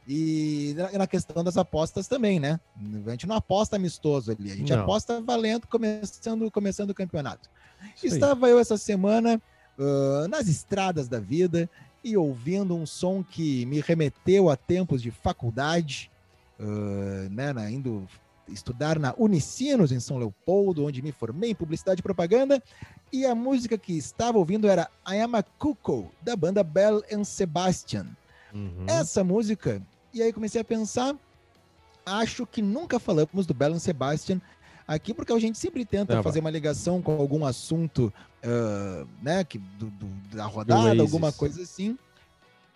E 0.08 0.76
na 0.94 1.06
questão 1.06 1.44
das 1.44 1.58
apostas 1.58 2.08
também, 2.08 2.40
né? 2.40 2.60
A 3.06 3.12
gente 3.12 3.28
não 3.28 3.36
aposta 3.36 3.76
amistoso 3.76 4.32
ali, 4.32 4.52
a 4.52 4.56
gente 4.56 4.74
não. 4.74 4.82
aposta 4.82 5.22
valendo, 5.22 5.68
começando, 5.68 6.50
começando 6.50 6.90
o 6.90 6.96
campeonato. 6.96 7.50
Isso 7.96 8.16
Estava 8.16 8.48
aí. 8.48 8.52
eu 8.52 8.60
essa 8.60 8.78
semana 8.78 9.42
uh, 9.78 10.28
nas 10.28 10.48
estradas 10.48 11.08
da 11.08 11.20
vida 11.20 11.70
e 12.04 12.18
ouvindo 12.18 12.76
um 12.76 12.86
som 12.86 13.24
que 13.24 13.66
me 13.68 13.80
remeteu 13.80 14.50
a 14.50 14.56
tempos 14.56 15.02
de 15.02 15.12
faculdade, 15.12 16.10
uh, 16.60 17.30
né? 17.30 17.72
Indo 17.72 18.08
estudar 18.52 19.00
na 19.00 19.14
Unicinos, 19.18 19.92
em 19.92 20.00
São 20.00 20.18
Leopoldo, 20.18 20.86
onde 20.86 21.02
me 21.02 21.12
formei 21.12 21.52
em 21.52 21.56
publicidade 21.56 22.00
e 22.00 22.04
propaganda. 22.04 22.62
E 23.12 23.26
a 23.26 23.36
música 23.36 23.78
que 23.78 23.94
estava 23.94 24.38
ouvindo 24.38 24.68
era 24.68 24.90
I 25.08 25.20
Am 25.20 25.36
a 25.36 25.44
Cuckoo, 25.44 26.12
da 26.22 26.36
banda 26.36 26.64
Bell 26.64 27.04
and 27.12 27.24
Sebastian. 27.24 28.08
Uhum. 28.54 28.86
Essa 28.88 29.24
música, 29.24 29.82
e 30.14 30.22
aí 30.22 30.34
comecei 30.34 30.62
a 30.62 30.64
pensar, 30.64 31.16
acho 32.06 32.46
que 32.46 32.62
nunca 32.62 33.00
falamos 33.00 33.46
do 33.46 33.54
Bell 33.54 33.74
and 33.74 33.80
Sebastian 33.80 34.42
aqui, 34.88 35.14
porque 35.14 35.32
a 35.32 35.40
gente 35.40 35.58
sempre 35.58 35.86
tenta 35.86 36.16
Não, 36.16 36.24
fazer 36.24 36.40
uma 36.40 36.50
ligação 36.50 37.02
com 37.02 37.14
algum 37.14 37.46
assunto, 37.46 38.14
uh, 38.44 39.08
né, 39.22 39.44
que, 39.44 39.58
do, 39.58 39.90
do, 39.90 40.08
da 40.36 40.46
rodada, 40.46 41.02
alguma 41.02 41.32
coisa 41.32 41.62
assim 41.62 41.98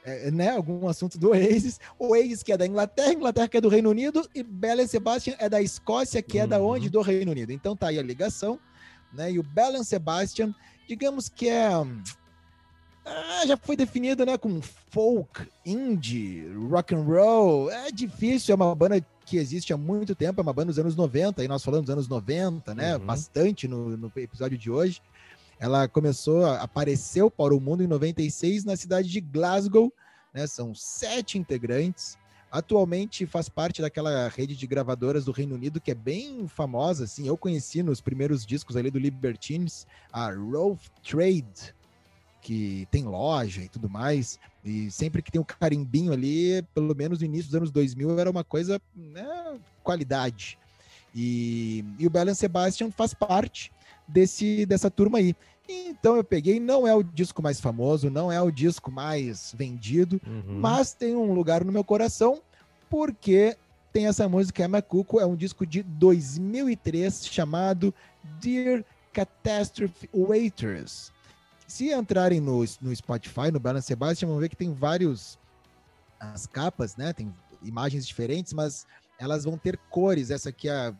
é, 0.05 0.31
né, 0.31 0.51
algum 0.51 0.87
assunto 0.87 1.17
do 1.17 1.31
Oasis. 1.31 1.79
O 1.97 2.09
Oasis 2.09 2.43
que 2.43 2.51
é 2.51 2.57
da 2.57 2.65
Inglaterra, 2.65 3.11
Inglaterra 3.11 3.47
que 3.47 3.57
é 3.57 3.61
do 3.61 3.69
Reino 3.69 3.89
Unido 3.89 4.29
e 4.33 4.43
Bella 4.43 4.85
Sebastian 4.87 5.35
é 5.39 5.49
da 5.49 5.61
Escócia, 5.61 6.21
que 6.21 6.37
é 6.37 6.45
da 6.45 6.59
uhum. 6.59 6.67
onde? 6.67 6.89
Do 6.89 7.01
Reino 7.01 7.31
Unido. 7.31 7.51
Então 7.51 7.75
tá 7.75 7.87
aí 7.87 7.97
a 7.97 8.03
ligação, 8.03 8.59
né? 9.11 9.31
E 9.31 9.39
o 9.39 9.43
Bella 9.43 9.83
Sebastian, 9.83 10.53
digamos 10.87 11.27
que 11.27 11.49
é 11.49 11.69
ah, 13.05 13.45
já 13.45 13.55
foi 13.55 13.75
definido, 13.75 14.25
né, 14.25 14.35
como 14.35 14.61
folk, 14.89 15.47
indie, 15.63 16.47
rock 16.69 16.95
and 16.95 17.03
roll. 17.03 17.69
É 17.69 17.91
difícil, 17.91 18.53
é 18.53 18.55
uma 18.55 18.73
banda 18.73 18.99
que 19.23 19.37
existe 19.37 19.71
há 19.71 19.77
muito 19.77 20.15
tempo, 20.15 20.41
é 20.41 20.43
uma 20.43 20.53
banda 20.53 20.67
dos 20.67 20.79
anos 20.79 20.95
90, 20.95 21.43
e 21.43 21.47
nós 21.47 21.63
falamos 21.63 21.85
dos 21.85 21.93
anos 21.93 22.07
90, 22.07 22.73
né, 22.73 22.97
uhum. 22.97 23.05
bastante 23.05 23.67
no, 23.67 23.95
no 23.95 24.11
episódio 24.15 24.57
de 24.57 24.71
hoje. 24.71 25.01
Ela 25.59 25.87
começou, 25.87 26.45
apareceu 26.45 27.31
para 27.31 27.55
o 27.55 27.61
mundo 27.61 27.83
em 27.83 27.87
96 27.87 28.65
na 28.65 28.75
cidade 28.75 29.09
de 29.09 29.21
Glasgow, 29.21 29.91
né? 30.33 30.45
São 30.47 30.75
sete 30.75 31.37
integrantes. 31.37 32.17
Atualmente 32.51 33.25
faz 33.25 33.49
parte 33.49 33.81
daquela 33.81 34.27
rede 34.29 34.55
de 34.55 34.67
gravadoras 34.67 35.25
do 35.25 35.31
Reino 35.31 35.55
Unido 35.55 35.81
que 35.81 35.91
é 35.91 35.95
bem 35.95 36.47
famosa, 36.47 37.05
assim. 37.05 37.27
Eu 37.27 37.37
conheci 37.37 37.81
nos 37.81 38.01
primeiros 38.01 38.45
discos 38.45 38.75
ali 38.75 38.91
do 38.91 38.99
Libertines 38.99 39.87
a 40.11 40.29
Rough 40.31 40.79
Trade, 41.03 41.73
que 42.41 42.87
tem 42.91 43.03
loja 43.03 43.61
e 43.61 43.69
tudo 43.69 43.89
mais. 43.89 44.39
E 44.63 44.91
sempre 44.91 45.21
que 45.21 45.31
tem 45.31 45.41
um 45.41 45.45
carimbinho 45.45 46.11
ali, 46.13 46.61
pelo 46.73 46.95
menos 46.95 47.19
no 47.19 47.25
início 47.25 47.47
dos 47.47 47.55
anos 47.55 47.71
2000, 47.71 48.19
era 48.19 48.29
uma 48.29 48.43
coisa, 48.43 48.81
né, 48.95 49.59
qualidade. 49.83 50.57
E, 51.13 51.83
e 51.97 52.05
o 52.05 52.09
Belen 52.09 52.35
Sebastian 52.35 52.91
faz 52.91 53.13
parte 53.13 53.71
desse, 54.07 54.65
dessa 54.65 54.89
turma 54.89 55.17
aí. 55.17 55.35
Então 55.67 56.15
eu 56.15 56.23
peguei, 56.23 56.59
não 56.59 56.87
é 56.87 56.93
o 56.93 57.01
disco 57.01 57.41
mais 57.41 57.59
famoso, 57.59 58.09
não 58.09 58.31
é 58.31 58.39
o 58.41 58.51
disco 58.51 58.91
mais 58.91 59.53
vendido, 59.57 60.21
uhum. 60.25 60.59
mas 60.59 60.93
tem 60.93 61.15
um 61.15 61.33
lugar 61.33 61.63
no 61.63 61.71
meu 61.71 61.83
coração, 61.83 62.41
porque 62.89 63.57
tem 63.91 64.07
essa 64.07 64.29
música 64.29 64.63
Emma 64.63 64.81
Cuco, 64.81 65.19
é 65.19 65.25
um 65.25 65.35
disco 65.35 65.65
de 65.65 65.81
2003 65.81 67.25
chamado 67.25 67.93
Dear 68.39 68.83
Catastrophe 69.11 70.09
Waiters. 70.13 71.11
Se 71.67 71.91
entrarem 71.91 72.39
no, 72.39 72.63
no 72.81 72.95
Spotify, 72.95 73.49
no 73.51 73.59
Balance 73.59 73.87
Sebastian, 73.87 74.27
vão 74.27 74.37
ver 74.37 74.49
que 74.49 74.55
tem 74.55 74.71
vários 74.71 75.39
as 76.19 76.45
capas, 76.45 76.95
né? 76.95 77.11
Tem 77.13 77.33
imagens 77.63 78.05
diferentes, 78.05 78.53
mas 78.53 78.85
elas 79.17 79.43
vão 79.43 79.57
ter 79.57 79.77
cores. 79.89 80.29
Essa 80.29 80.49
aqui 80.49 80.69
é 80.69 80.93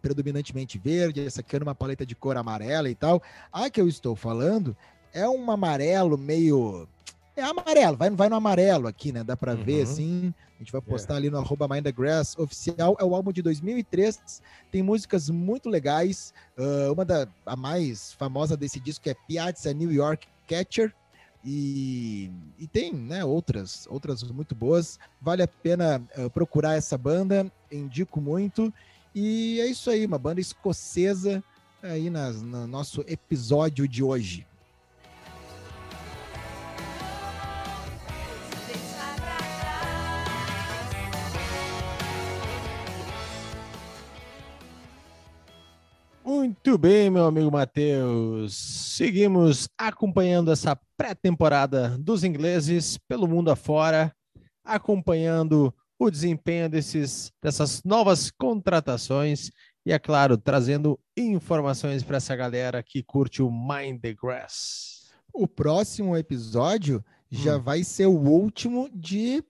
predominantemente 0.00 0.78
verde, 0.78 1.26
essa 1.26 1.40
aqui 1.40 1.56
é 1.56 1.58
uma 1.62 1.74
paleta 1.74 2.04
de 2.04 2.14
cor 2.14 2.36
amarela 2.36 2.88
e 2.88 2.94
tal. 2.94 3.22
A 3.52 3.68
que 3.68 3.80
eu 3.80 3.88
estou 3.88 4.14
falando 4.16 4.76
é 5.12 5.28
um 5.28 5.50
amarelo 5.50 6.16
meio. 6.16 6.88
É 7.36 7.42
amarelo, 7.42 7.96
vai, 7.96 8.10
vai 8.10 8.28
no 8.28 8.36
amarelo 8.36 8.88
aqui, 8.88 9.12
né? 9.12 9.22
Dá 9.22 9.36
para 9.36 9.54
uhum. 9.54 9.62
ver 9.62 9.82
assim. 9.82 10.34
A 10.56 10.58
gente 10.58 10.72
vai 10.72 10.80
postar 10.80 11.14
yeah. 11.14 11.28
ali 11.28 11.30
no 11.30 11.38
arroba 11.38 11.68
Grass 11.92 12.36
oficial. 12.36 12.96
É 12.98 13.04
o 13.04 13.14
álbum 13.14 13.30
de 13.30 13.42
2003. 13.42 14.42
Tem 14.72 14.82
músicas 14.82 15.30
muito 15.30 15.68
legais. 15.68 16.34
Uh, 16.58 16.92
uma 16.92 17.04
da 17.04 17.28
a 17.46 17.54
mais 17.54 18.12
famosa 18.14 18.56
desse 18.56 18.80
disco 18.80 19.08
é 19.08 19.14
Piazza 19.14 19.72
New 19.72 19.92
York 19.92 20.26
Catcher. 20.48 20.92
E, 21.44 22.28
e, 22.58 22.66
tem 22.66 22.92
né, 22.92 23.24
outras, 23.24 23.86
outras 23.88 24.22
muito 24.24 24.52
boas. 24.52 24.98
Vale 25.20 25.44
a 25.44 25.48
pena 25.48 26.02
uh, 26.18 26.28
procurar 26.28 26.74
essa 26.74 26.98
banda, 26.98 27.50
indico 27.70 28.20
muito. 28.20 28.74
E 29.14 29.60
é 29.60 29.66
isso 29.66 29.90
aí, 29.90 30.06
uma 30.06 30.18
banda 30.18 30.40
escocesa 30.40 31.42
aí 31.82 32.10
nas, 32.10 32.42
no 32.42 32.66
nosso 32.66 33.02
episódio 33.06 33.86
de 33.88 34.02
hoje. 34.02 34.46
Muito 46.24 46.76
bem, 46.76 47.08
meu 47.08 47.24
amigo 47.24 47.50
Matheus. 47.50 48.54
Seguimos 48.54 49.68
acompanhando 49.78 50.52
essa 50.52 50.78
pré-temporada 50.94 51.96
dos 51.98 52.22
ingleses 52.22 52.98
pelo 53.08 53.26
mundo 53.26 53.50
afora, 53.50 54.14
acompanhando 54.62 55.72
o 55.98 56.10
desempenho 56.10 56.68
desses, 56.68 57.32
dessas 57.42 57.82
novas 57.82 58.30
contratações 58.30 59.50
e, 59.84 59.92
é 59.92 59.98
claro, 59.98 60.36
trazendo 60.36 60.98
informações 61.16 62.02
para 62.02 62.18
essa 62.18 62.36
galera 62.36 62.82
que 62.82 63.02
curte 63.02 63.42
o 63.42 63.50
Mind 63.50 64.00
the 64.00 64.14
Grass. 64.14 65.10
O 65.32 65.48
próximo 65.48 66.16
episódio 66.16 67.04
já 67.30 67.56
hum. 67.56 67.62
vai 67.62 67.82
ser 67.82 68.06
o 68.06 68.18
último 68.18 68.88
de 68.92 69.42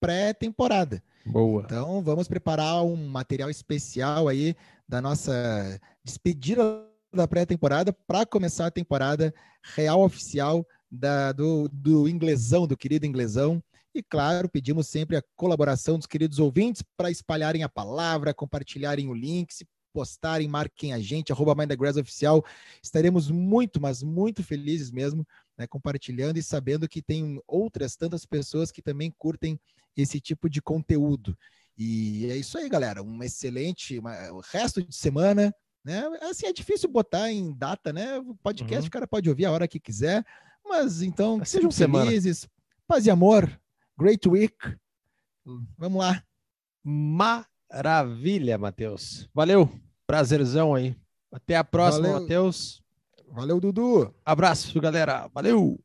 pré-temporada. 0.00 1.02
Boa. 1.24 1.62
Então 1.64 2.02
vamos 2.02 2.26
preparar 2.26 2.82
um 2.82 3.08
material 3.08 3.50
especial 3.50 4.28
aí 4.28 4.56
da 4.88 5.00
nossa 5.00 5.80
despedida 6.04 6.84
da 7.12 7.28
pré-temporada 7.28 7.92
para 7.92 8.26
começar 8.26 8.66
a 8.66 8.70
temporada 8.70 9.32
real 9.74 10.02
oficial 10.02 10.66
da, 10.90 11.32
do, 11.32 11.68
do 11.68 12.08
inglesão, 12.08 12.66
do 12.66 12.76
querido 12.76 13.06
inglesão. 13.06 13.62
E, 13.94 14.02
claro, 14.02 14.48
pedimos 14.48 14.88
sempre 14.88 15.16
a 15.16 15.22
colaboração 15.36 15.98
dos 15.98 16.06
queridos 16.06 16.38
ouvintes 16.38 16.82
para 16.96 17.10
espalharem 17.10 17.62
a 17.62 17.68
palavra, 17.68 18.32
compartilharem 18.32 19.08
o 19.08 19.14
link, 19.14 19.52
se 19.52 19.66
postarem, 19.92 20.48
marquem 20.48 20.92
a 20.94 20.98
gente, 20.98 21.30
arroba 21.30 21.54
Oficial. 22.00 22.44
Estaremos 22.82 23.30
muito, 23.30 23.80
mas 23.80 24.02
muito 24.02 24.42
felizes 24.42 24.90
mesmo, 24.90 25.26
né, 25.56 25.66
compartilhando 25.66 26.38
e 26.38 26.42
sabendo 26.42 26.88
que 26.88 27.02
tem 27.02 27.40
outras 27.46 27.94
tantas 27.94 28.24
pessoas 28.24 28.72
que 28.72 28.80
também 28.80 29.12
curtem 29.18 29.60
esse 29.96 30.18
tipo 30.20 30.48
de 30.48 30.62
conteúdo. 30.62 31.36
E 31.76 32.30
é 32.30 32.36
isso 32.36 32.56
aí, 32.56 32.68
galera. 32.68 33.02
Um 33.02 33.22
excelente 33.22 33.98
uma, 33.98 34.32
o 34.32 34.40
resto 34.40 34.82
de 34.82 34.94
semana. 34.94 35.54
Né? 35.84 36.02
Assim, 36.22 36.46
é 36.46 36.52
difícil 36.52 36.88
botar 36.88 37.30
em 37.30 37.52
data, 37.52 37.92
né? 37.92 38.18
O 38.18 38.34
podcast 38.36 38.82
uhum. 38.82 38.88
o 38.88 38.90
cara 38.90 39.06
pode 39.06 39.28
ouvir 39.28 39.46
a 39.46 39.50
hora 39.50 39.68
que 39.68 39.80
quiser. 39.80 40.24
Mas 40.64 41.02
então, 41.02 41.40
que 41.40 41.48
sejam 41.48 41.70
felizes. 41.70 42.40
Semana. 42.40 42.52
Paz 42.86 43.06
e 43.06 43.10
amor. 43.10 43.60
Great 43.98 44.28
Week. 44.28 44.56
Vamos 45.76 45.98
lá. 45.98 46.22
Maravilha, 46.84 48.58
Matheus. 48.58 49.28
Valeu. 49.34 49.70
Prazerzão 50.06 50.74
aí. 50.74 50.96
Até 51.30 51.56
a 51.56 51.64
próxima, 51.64 52.20
Matheus. 52.20 52.82
Valeu, 53.28 53.58
Dudu. 53.58 54.14
Abraço, 54.24 54.78
galera. 54.80 55.28
Valeu. 55.32 55.78